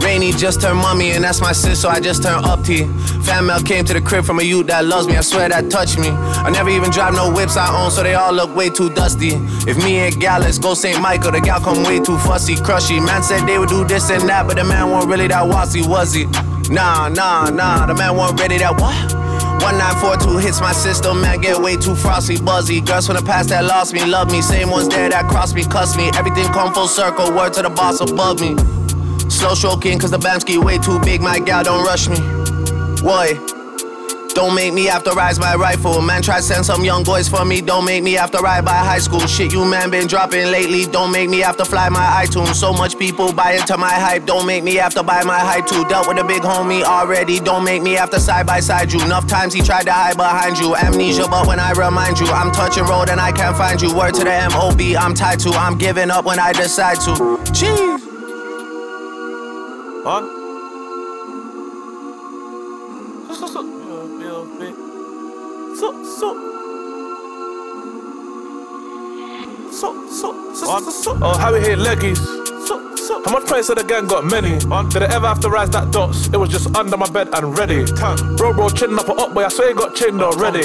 Rainy 0.03 0.33
just 0.33 0.61
turned 0.61 0.79
mummy, 0.79 1.11
and 1.11 1.23
that's 1.23 1.41
my 1.41 1.53
sis, 1.53 1.81
so 1.81 1.89
I 1.89 2.01
just 2.01 2.23
turned 2.23 2.45
up 2.47 2.65
T. 2.65 2.85
Fan 3.23 3.47
mail 3.47 3.61
came 3.61 3.85
to 3.85 3.93
the 3.93 4.01
crib 4.01 4.25
from 4.25 4.39
a 4.39 4.43
youth 4.43 4.67
that 4.69 4.85
loves 4.85 5.07
me, 5.07 5.17
I 5.17 5.21
swear 5.21 5.49
that 5.49 5.71
touched 5.71 5.99
me. 5.99 6.09
I 6.11 6.51
never 6.51 6.71
even 6.71 6.91
drive 6.91 7.15
no 7.15 7.33
whips 7.33 7.57
I 7.57 7.69
own, 7.83 7.91
so 7.91 8.03
they 8.03 8.15
all 8.15 8.33
look 8.33 8.55
way 8.55 8.71
too 8.71 8.91
dusty. 8.91 9.33
If 9.69 9.77
me 9.85 9.99
and 9.99 10.21
gal, 10.21 10.43
go 10.61 10.75
St. 10.75 11.01
Michael, 11.01 11.33
the 11.33 11.41
gal 11.41 11.61
come 11.61 11.85
way 11.85 12.01
too 12.01 12.19
fussy, 12.19 12.57
crushy. 12.57 13.01
Man 13.01 13.23
said 13.23 13.47
they 13.47 13.59
would 13.59 13.69
do 13.69 13.85
this 13.85 14.11
and 14.11 14.29
that, 14.29 14.47
but 14.47 14.57
the 14.57 14.65
man 14.65 14.91
wasn't 14.91 15.13
really 15.13 15.29
that 15.29 15.47
wassy, 15.47 15.87
was 15.87 16.15
he? 16.15 16.25
Nah, 16.71 17.09
nah, 17.09 17.51
nah, 17.51 17.87
the 17.87 17.95
man 17.95 18.17
wasn't 18.17 18.41
ready 18.41 18.59
that 18.59 18.81
what? 18.81 19.21
1942 19.63 20.39
hits 20.39 20.61
my 20.61 20.73
system, 20.73 21.21
man, 21.21 21.41
get 21.41 21.61
way 21.61 21.77
too 21.77 21.95
frosty, 21.95 22.41
buzzy. 22.41 22.81
Girls 22.81 23.07
from 23.07 23.17
the 23.17 23.23
past 23.23 23.51
that 23.51 23.65
lost 23.65 23.93
me, 23.93 24.05
love 24.07 24.33
me. 24.33 24.41
Same 24.41 24.71
ones 24.71 24.89
there 24.89 25.11
that 25.11 25.29
crossed 25.29 25.55
me, 25.55 25.65
cuss 25.65 25.97
me. 25.97 26.11
Everything 26.15 26.47
come 26.47 26.73
full 26.73 26.89
circle, 26.89 27.31
word 27.35 27.53
to 27.53 27.63
the 27.63 27.71
boss 27.71 28.01
above 28.01 28.41
me. 28.41 28.57
Slow 29.31 29.55
stroking, 29.55 29.99
cause 29.99 30.11
the 30.11 30.19
Bamski 30.19 30.63
way 30.63 30.79
too 30.79 30.99
big, 31.01 31.21
my 31.23 31.39
gal 31.39 31.65
don't 31.65 31.85
rush 31.85 32.09
me. 32.09 32.19
Why? 33.03 33.39
Don't 34.35 34.55
make 34.55 34.73
me 34.73 34.85
have 34.85 35.03
to 35.05 35.11
rise 35.11 35.39
my 35.39 35.55
rifle. 35.55 36.01
Man, 36.01 36.23
try 36.23 36.41
send 36.41 36.65
some 36.65 36.85
young 36.85 37.03
boys 37.03 37.29
for 37.29 37.45
me. 37.45 37.61
Don't 37.61 37.85
make 37.85 38.03
me 38.03 38.13
have 38.13 38.31
to 38.31 38.39
ride 38.39 38.65
by 38.65 38.77
high 38.77 38.99
school. 38.99 39.21
Shit, 39.21 39.53
you 39.53 39.65
man 39.65 39.91
been 39.91 40.07
dropping 40.07 40.51
lately. 40.51 40.87
Don't 40.87 41.11
make 41.13 41.29
me 41.29 41.41
have 41.41 41.57
to 41.57 41.65
fly 41.65 41.89
my 41.89 42.25
iTunes. 42.25 42.55
So 42.55 42.73
much 42.73 42.99
people 42.99 43.33
buy 43.33 43.53
into 43.53 43.77
my 43.77 43.93
hype. 43.93 44.27
Don't 44.27 44.47
make 44.47 44.63
me 44.63 44.77
have 44.77 44.95
to 44.95 45.03
buy 45.03 45.25
my 45.25 45.39
hype 45.39 45.67
too. 45.67 45.85
Dealt 45.87 46.09
with 46.09 46.19
a 46.19 46.25
big 46.25 46.43
homie 46.43 46.83
already. 46.83 47.41
Don't 47.41 47.65
make 47.65 47.83
me 47.83 47.93
have 47.93 48.11
to 48.11 48.21
side 48.21 48.47
by 48.47 48.61
side 48.61 48.93
you. 48.93 49.03
Enough 49.03 49.27
times 49.27 49.53
he 49.53 49.63
tried 49.63 49.85
to 49.85 49.93
hide 49.93 50.17
behind 50.17 50.59
you. 50.59 50.77
Amnesia, 50.77 51.27
but 51.29 51.47
when 51.47 51.59
I 51.59 51.73
remind 51.73 52.19
you, 52.19 52.27
I'm 52.27 52.53
touching 52.53 52.85
road 52.85 53.09
and 53.11 53.21
I 53.21 53.33
can't 53.33 53.57
find 53.57 53.81
you. 53.81 53.95
Word 53.95 54.15
to 54.15 54.25
the 54.25 54.49
MOB, 54.53 54.97
I'm 54.99 55.15
tied 55.15 55.41
to. 55.41 55.51
I'm 55.51 55.77
giving 55.77 56.11
up 56.11 56.25
when 56.25 56.39
I 56.39 56.53
decide 56.53 57.01
to. 57.01 57.13
Jeez. 57.53 58.10
On. 60.07 60.25
So, 63.29 63.35
so, 63.35 63.47
so. 63.47 63.61
Yeah, 63.63 64.05
yeah, 64.25 64.59
bit. 64.59 64.75
So, 65.77 66.05
so. 66.05 66.29
So, 69.71 69.89
so, 70.09 70.55
so, 70.55 70.91
so. 70.91 71.19
Oh, 71.21 71.37
how 71.37 71.53
we 71.53 71.61
hit 71.61 71.79
leggies. 71.79 72.17
So, 72.67 72.97
so. 72.97 73.23
How 73.25 73.31
much 73.33 73.51
of 73.51 73.77
the 73.77 73.85
gang 73.87 74.07
got 74.07 74.25
many? 74.25 74.59
Did 74.89 75.03
I 75.03 75.15
ever 75.15 75.27
have 75.27 75.41
to 75.41 75.51
rise 75.51 75.69
that 75.71 75.91
dots? 75.91 76.29
It 76.29 76.37
was 76.39 76.49
just 76.49 76.75
under 76.75 76.97
my 76.97 77.09
bed 77.11 77.29
and 77.35 77.59
ready. 77.59 77.85
Bro, 78.37 78.55
bro, 78.55 78.71
chin 78.71 78.99
up 78.99 79.09
or 79.09 79.21
up, 79.21 79.35
boy. 79.35 79.45
I 79.45 79.49
swear 79.49 79.69
he 79.69 79.75
got 79.75 79.95
chinned 79.95 80.23
already. 80.23 80.65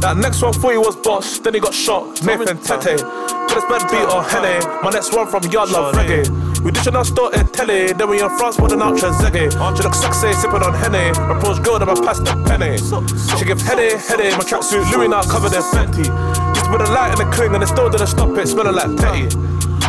That 0.00 0.16
next 0.16 0.42
one 0.42 0.52
for 0.52 0.72
you 0.72 0.80
was 0.80 0.96
boss, 0.96 1.38
then 1.38 1.54
he 1.54 1.60
got 1.60 1.74
shot. 1.74 2.22
Nathan 2.24 2.58
Tete. 2.58 2.98
Got 2.98 3.54
his 3.54 3.64
bed 3.70 3.88
beat 3.88 4.08
or 4.12 4.22
Henny. 4.24 4.58
My 4.82 4.90
next 4.90 5.14
one 5.14 5.28
from 5.28 5.44
Yard 5.44 5.70
Love 5.70 5.94
Reggae. 5.94 6.26
We 6.64 6.72
ditching 6.72 6.96
our 6.96 7.04
store 7.04 7.32
in 7.34 7.46
telly, 7.48 7.92
then 7.92 8.08
we 8.10 8.20
in 8.20 8.28
France 8.36 8.56
putting 8.56 8.82
out 8.82 8.96
Trezeguet. 8.96 9.52
She 9.76 9.82
look 9.82 9.94
sexy, 9.94 10.32
sipping 10.32 10.62
on 10.62 10.74
Henny. 10.74 11.12
My 11.18 11.38
pros 11.40 11.58
good, 11.58 11.82
and 11.82 11.90
my 11.90 11.94
pasta 11.94 12.34
penny. 12.46 12.78
She 13.38 13.44
gives 13.44 13.62
heady, 13.62 13.96
heady. 13.96 14.30
My 14.36 14.44
tracksuit 14.44 14.90
Louis 14.92 15.08
now 15.08 15.22
covered 15.22 15.52
in 15.54 15.62
Fenty. 15.62 16.04
Just 16.54 16.70
put 16.70 16.80
a 16.80 16.90
light 16.90 17.12
in 17.12 17.26
the 17.26 17.34
cling 17.34 17.54
and 17.54 17.62
it 17.62 17.68
still 17.68 17.88
didn't 17.88 18.08
stop 18.08 18.36
it, 18.36 18.46
smelling 18.48 18.74
like 18.74 18.96
petty. 18.98 19.28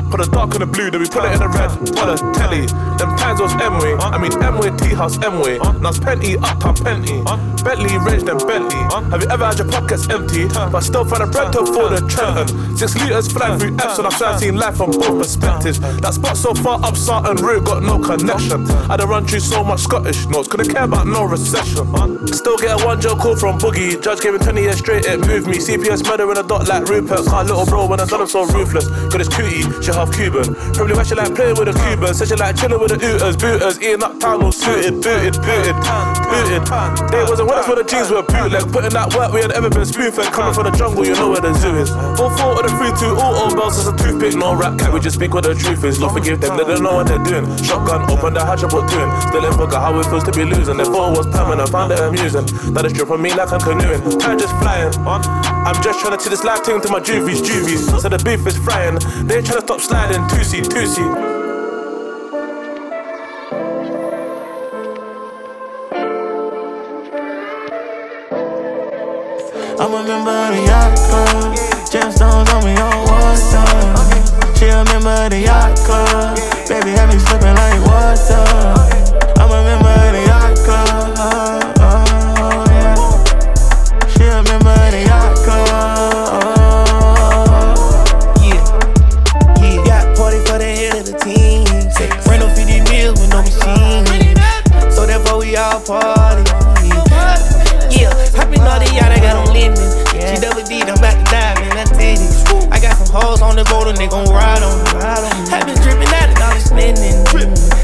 Put 0.10 0.22
a 0.26 0.30
dark 0.30 0.54
in 0.56 0.62
the 0.62 0.66
blue, 0.66 0.90
then 0.90 1.02
we 1.02 1.08
put 1.08 1.26
it 1.26 1.34
in 1.34 1.40
the 1.40 1.50
red. 1.50 1.70
What 1.94 2.10
a 2.10 2.18
telly. 2.34 2.66
Them 2.98 3.16
times 3.18 3.42
was 3.42 3.54
M-way. 3.54 3.94
I 4.00 4.18
mean 4.18 4.34
M-way, 4.42 4.72
T-house 4.78 5.22
M-way. 5.24 5.58
Now 5.58 5.90
it's 5.90 6.00
Penty, 6.00 6.38
uptown 6.38 6.76
Penty. 6.76 7.22
Bentley, 7.64 7.98
range, 8.00 8.24
then 8.24 8.38
Bentley. 8.40 8.80
Have 9.12 9.22
you 9.22 9.30
ever 9.30 9.46
had 9.46 9.58
your 9.58 9.68
pockets 9.70 10.08
empty? 10.10 10.48
But 10.48 10.82
still 10.82 11.06
find 11.06 11.24
a 11.24 11.28
bread 11.28 11.52
to 11.54 11.60
afford 11.62 11.94
a 11.94 12.02
Trenton. 12.08 12.78
Six 12.78 12.96
liters 12.96 13.32
flying 13.32 13.60
through 13.60 13.76
F's, 13.78 13.98
and 13.98 14.08
I've 14.08 14.18
tried 14.18 14.40
seen 14.40 14.56
life 14.56 14.78
from 14.78 14.92
both 14.92 15.20
perspectives. 15.20 15.80
That 15.80 16.14
spot 16.14 16.38
so 16.38 16.54
far 16.54 16.84
up 16.84 16.96
Sarton 16.96 17.38
Route 17.38 17.66
got 17.66 17.84
no 17.84 18.00
connection. 18.00 18.70
I 18.90 18.98
done 18.98 19.10
run 19.10 19.26
through 19.26 19.42
so 19.42 19.64
much 19.64 19.82
Scottish 19.82 20.26
notes, 20.28 20.48
couldn't 20.48 20.72
care 20.74 20.84
about 20.84 21.08
no 21.08 21.24
recession. 21.26 21.88
Still 22.28 22.58
get 22.58 22.80
a 22.80 22.86
one 22.86 23.00
joke 23.02 23.20
call 23.20 23.36
from 23.36 23.58
Boogie. 23.60 24.02
Judge 24.02 24.22
gave 24.22 24.34
him 24.34 24.40
20 24.42 24.62
years 24.62 24.78
straight, 24.80 25.06
it 25.06 25.20
moved 25.26 25.48
me. 25.48 25.58
CPS 25.58 26.06
murder 26.08 26.32
in 26.32 26.38
a 26.38 26.44
dot 26.44 26.68
like 26.68 26.86
Rupert. 26.88 27.26
Car 27.26 27.44
little 27.44 27.66
bro 27.66 27.88
when 27.88 28.00
I 28.00 28.06
done 28.06 28.22
him 28.22 28.28
so 28.28 28.46
ruthless. 28.46 28.88
Got 29.10 29.20
his 29.20 29.30
cootie, 29.30 29.64
she 29.82 29.92
half 29.92 30.12
Cuban. 30.14 30.56
Probably 30.74 30.96
why 30.96 31.04
she 31.04 31.16
like 31.16 31.36
playing 31.36 31.56
with 31.58 31.68
a 31.70 31.74
Cuban. 31.74 32.14
Said 32.14 32.28
she 32.30 32.36
like 32.36 32.56
chilling 32.56 32.80
with 32.80 32.92
the 32.92 33.06
Ooters, 33.06 33.36
booters. 33.38 33.82
Eating 33.82 34.04
up 34.04 34.20
town 34.20 34.44
all 34.44 34.52
suited, 34.52 35.02
booted, 35.02 35.36
booted, 35.42 35.76
booted. 35.76 36.64
They 37.12 37.24
wasn't 37.24 37.49
us 37.56 37.68
when 37.68 37.78
the 37.78 37.84
jeans 37.84 38.12
were 38.12 38.24
bootleg. 38.24 38.68
Putting 38.72 38.92
that 38.92 39.16
work 39.16 39.32
we 39.32 39.42
had 39.42 39.52
ever 39.54 39.70
been 39.70 39.86
spoon. 39.86 40.12
Coming 40.12 40.54
from 40.54 40.66
the 40.66 40.74
jungle, 40.76 41.06
you 41.06 41.14
know 41.14 41.30
where 41.30 41.42
the 41.42 41.54
zoo 41.54 41.76
is. 41.78 41.92
All 42.20 42.30
four 42.36 42.58
of 42.58 42.64
the 42.66 42.72
three, 42.76 42.92
two, 43.00 43.16
all 43.16 43.36
all 43.36 43.54
bells 43.54 43.78
is 43.78 43.88
a 43.88 43.96
toothpick. 43.96 44.36
No 44.36 44.56
rap 44.56 44.80
cat, 44.80 44.92
we 44.92 45.00
just 45.00 45.16
speak 45.16 45.34
what 45.34 45.44
the 45.44 45.54
truth 45.56 45.84
is. 45.84 46.00
Lord 46.00 46.14
forgive 46.14 46.42
them, 46.42 46.58
they 46.58 46.64
don't 46.64 46.84
know 46.84 46.96
what 46.96 47.08
they're 47.08 47.24
doing. 47.24 47.46
Shotgun, 47.64 48.10
open 48.10 48.34
the 48.34 48.44
hatch, 48.44 48.64
what 48.64 48.90
doing. 48.90 49.10
Still 49.30 49.46
in 49.46 49.54
forgot 49.54 49.82
how 49.82 50.00
it 50.00 50.06
feels 50.08 50.24
to 50.26 50.32
be 50.32 50.46
losing. 50.46 50.78
Thought 50.78 51.14
it 51.14 51.18
was 51.18 51.28
permanent, 51.28 51.70
found 51.70 51.92
it 51.92 52.00
amusing. 52.00 52.46
That 52.74 52.86
is 52.86 52.92
stripping 52.94 53.22
me 53.22 53.34
like 53.34 53.52
I'm 53.52 53.60
canoeing. 53.60 54.02
Time 54.20 54.40
just 54.40 54.56
flying. 54.60 54.92
I'm 55.06 55.78
just 55.84 56.00
trying 56.00 56.18
to 56.18 56.24
see 56.24 56.30
this 56.30 56.44
life 56.44 56.64
thing 56.64 56.82
to 56.82 56.90
my 56.90 57.00
juvies, 57.00 57.42
juvies. 57.42 57.86
So 58.02 58.10
the 58.10 58.18
beef 58.20 58.46
is 58.48 58.58
frying. 58.58 58.98
They 59.28 59.42
trying 59.42 59.62
to 59.62 59.66
stop 59.66 59.82
sliding. 59.82 60.28
Two 60.30 60.44
seat, 60.44 60.66
two 60.70 60.86
seat. 60.86 61.29
I 70.20 70.50
remember 70.50 70.56
the 70.56 70.68
yacht 70.68 70.98
club. 70.98 71.56
Gemstones 71.88 72.54
on 72.54 72.66
me 72.66 72.76
on 72.76 73.06
water. 73.08 74.58
She 74.58 74.66
remember 74.66 75.30
the 75.30 75.40
yacht 75.46 75.78
club. 75.78 76.38
Baby 76.68 76.92
had 76.92 77.08
me 77.08 77.20
slipping 77.20 77.56
like 77.56 77.86
water. 77.88 78.79
the 103.60 103.66
boat, 103.68 103.88
and 103.88 103.98
they 103.98 104.08
gon' 104.08 104.24
ride 104.32 104.64
on 104.64 104.72
me. 104.88 105.52
Have 105.52 105.68
been 105.68 105.76
drippin' 105.84 106.08
out 106.16 106.32
of 106.32 106.36
dollar 106.40 106.64
spending. 106.64 107.28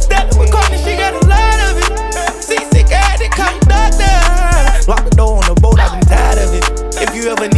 That 0.08 0.32
was 0.40 0.48
calling, 0.48 0.80
she 0.80 0.96
got 0.96 1.12
a 1.12 1.24
lot 1.28 1.60
of 1.68 1.76
it. 1.84 1.92
Seasick, 2.40 2.88
I 2.96 3.04
had 3.04 3.20
to 3.20 3.28
call 3.28 3.52
doctor. 3.68 4.88
Lock 4.88 5.04
the 5.04 5.12
door 5.12 5.44
on 5.44 5.46
the 5.52 5.60
boat, 5.60 5.80
I've 5.80 6.00
been 6.00 6.08
tired 6.08 6.40
of 6.40 6.56
it. 6.56 6.64
If 7.04 7.12
you 7.12 7.28
ever 7.28 7.52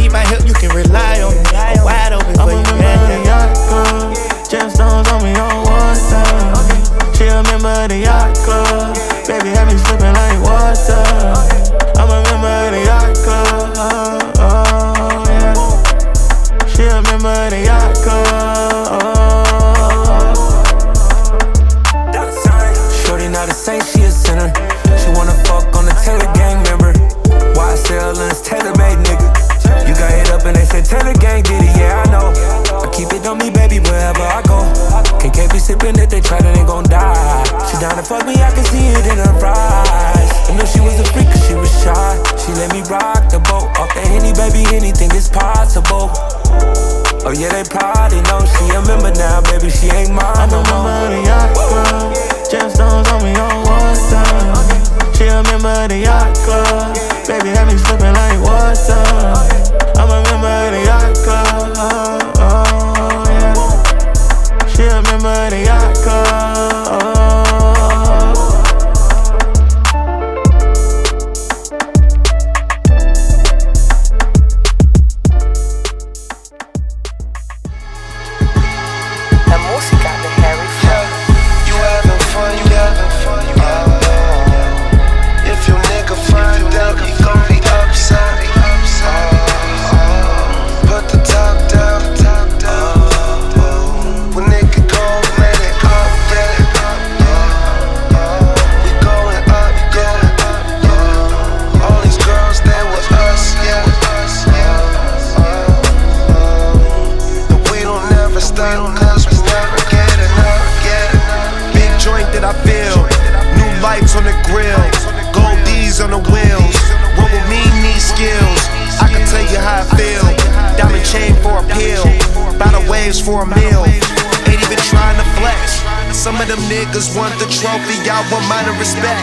respect. 128.78 129.20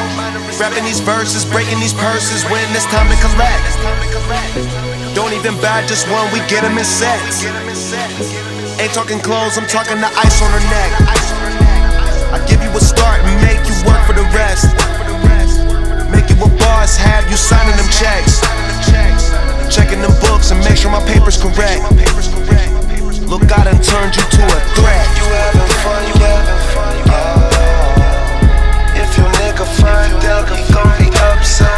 Rapping 0.60 0.84
these 0.84 0.99
verses, 0.99 1.43
breaking 1.47 1.80
these 1.80 1.95
purses 1.95 2.43
when 2.51 2.64
it's 2.76 2.86
time 2.91 3.08
to 3.08 3.18
collect. 3.24 3.64
Don't 5.16 5.32
even 5.32 5.56
buy 5.64 5.84
just 5.88 6.08
one, 6.12 6.28
we 6.32 6.39
get 6.51 6.62
them 6.64 6.78
in 6.78 6.84
sets. 6.84 7.47
Ain't 8.80 8.93
talking 8.93 9.20
clothes, 9.20 9.58
I'm 9.58 9.68
talking 9.68 9.97
the 10.03 10.12
ice 10.20 10.38
on 10.43 10.51
her 10.51 10.64
neck. 10.68 10.91
I 12.36 12.38
give 12.47 12.62
you 12.62 12.70
a 12.70 12.84
start 12.84 13.24
and 13.24 13.36
make 13.41 13.64
you 13.64 13.76
work 13.88 14.03
for 14.03 14.14
the 14.14 14.28
rest. 14.36 14.68
Make 16.12 16.28
you 16.30 16.38
a 16.43 16.49
boss, 16.60 16.95
have 16.99 17.24
you 17.32 17.38
signing 17.39 17.76
them 17.80 17.89
checks. 17.89 18.43
Checking 19.74 20.01
them 20.01 20.14
books 20.22 20.51
and 20.51 20.60
make 20.64 20.78
sure 20.78 20.91
my 20.91 21.03
paper's 21.08 21.39
correct. 21.39 21.82
Look, 23.28 23.43
I 23.51 23.64
done 23.64 23.82
turned 23.82 24.16
you 24.16 24.24
to 24.24 24.43
a 24.43 24.60
threat. 24.76 25.06
You 25.18 25.26
having 25.32 25.72
fun, 25.82 26.01
you 26.08 26.16
having 26.22 27.08
fun. 27.08 27.24
Your 29.86 29.94
nigga 29.94 30.10
find 30.10 30.26
out, 30.26 30.50
he 30.50 30.74
gon' 30.74 30.98
be 30.98 31.08
upset. 31.16 31.70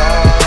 Uh, 0.00 0.37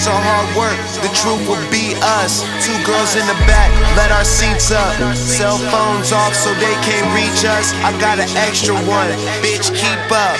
years 0.00 0.06
of 0.06 0.22
hard 0.24 0.48
work, 0.56 0.78
the 1.04 1.12
truth 1.12 1.44
will 1.48 1.70
be 1.70 1.92
us? 2.00 2.40
Two 2.64 2.76
girls 2.84 3.16
in 3.16 3.26
the 3.26 3.36
back, 3.44 3.68
let 3.96 4.10
our 4.10 4.24
seats 4.24 4.70
up. 4.70 4.94
Cell 5.14 5.58
phones 5.68 6.12
off 6.12 6.34
so 6.34 6.52
they 6.54 6.74
can't 6.80 7.08
reach 7.14 7.44
us. 7.44 7.72
I 7.84 7.92
got 8.00 8.18
an 8.18 8.28
extra 8.36 8.74
one, 8.74 9.10
bitch, 9.44 9.68
keep 9.76 10.00
up. 10.08 10.38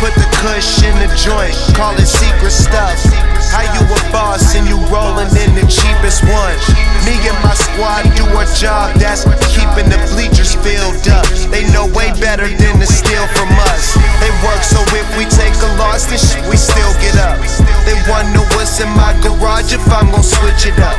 Put 0.00 0.14
the 0.14 0.28
cush 0.42 0.82
in 0.82 0.94
the 0.98 1.10
joint, 1.14 1.54
call 1.76 1.94
it 1.94 2.06
secret 2.06 2.50
stuff. 2.50 3.33
How 3.54 3.62
you 3.70 3.86
a 3.86 4.00
boss 4.10 4.58
and 4.58 4.66
you 4.66 4.74
rollin' 4.90 5.30
in 5.38 5.54
the 5.54 5.62
cheapest 5.70 6.26
one? 6.26 6.58
Me 7.06 7.14
and 7.22 7.38
my 7.46 7.54
squad 7.54 8.02
do 8.18 8.26
a 8.34 8.42
job 8.58 8.98
that's 8.98 9.22
keeping 9.54 9.86
the 9.86 10.00
bleachers 10.10 10.58
filled 10.58 11.06
up. 11.06 11.22
They 11.54 11.62
know 11.70 11.86
way 11.94 12.10
better 12.18 12.50
than 12.50 12.82
to 12.82 12.88
steal 12.90 13.22
from 13.38 13.46
us. 13.70 13.94
They 14.18 14.34
work 14.42 14.58
so 14.66 14.82
if 14.98 15.06
we 15.14 15.22
take 15.30 15.54
a 15.54 15.70
loss, 15.78 16.10
then 16.10 16.18
shit, 16.18 16.42
we 16.50 16.58
still 16.58 16.90
get 16.98 17.14
up. 17.22 17.38
They 17.86 17.94
know 18.34 18.42
what's 18.58 18.82
in 18.82 18.90
my 18.98 19.14
garage 19.22 19.70
if 19.70 19.86
I'm 19.86 20.10
gon' 20.10 20.26
switch 20.26 20.66
it 20.66 20.78
up. 20.82 20.98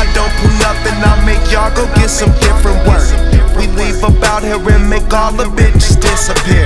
I 0.00 0.08
don't 0.16 0.32
pull 0.40 0.56
nothing, 0.56 0.96
I 1.04 1.20
make 1.28 1.52
y'all 1.52 1.68
go 1.76 1.84
get 2.00 2.08
some 2.08 2.32
different 2.40 2.80
work. 2.88 3.04
We 3.60 3.68
leave 3.76 4.00
up 4.00 4.16
out 4.24 4.40
here 4.40 4.56
and 4.56 4.88
make 4.88 5.12
all 5.12 5.36
the 5.36 5.52
bitches 5.52 6.00
disappear. 6.00 6.64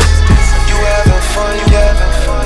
You 0.71 0.79
having 0.79 1.25
fun, 1.35 1.59
you 1.59 1.75
having 1.75 2.23
fun. 2.23 2.44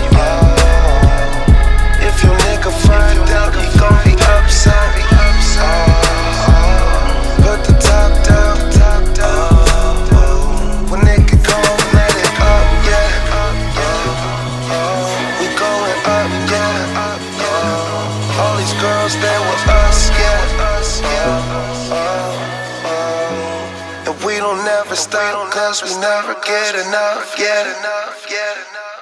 We 15.38 15.46
going 15.61 16.01
up, 16.07 16.30
yeah, 16.49 16.96
All 18.40 18.57
these 18.57 18.76
girls 18.80 19.14
that 19.20 19.40
were 19.44 19.62
us 19.84 20.11
yeah. 20.16 20.49
And 24.07 24.16
we 24.24 24.36
don't 24.38 24.64
never 24.64 24.96
stop, 24.96 25.51
cause 25.53 25.82
we 25.82 25.90
never 26.01 26.34
get 26.46 26.74
enough, 26.74 27.36
get 27.36 27.66
enough, 27.66 28.26
get 28.28 28.57
enough. 28.57 28.97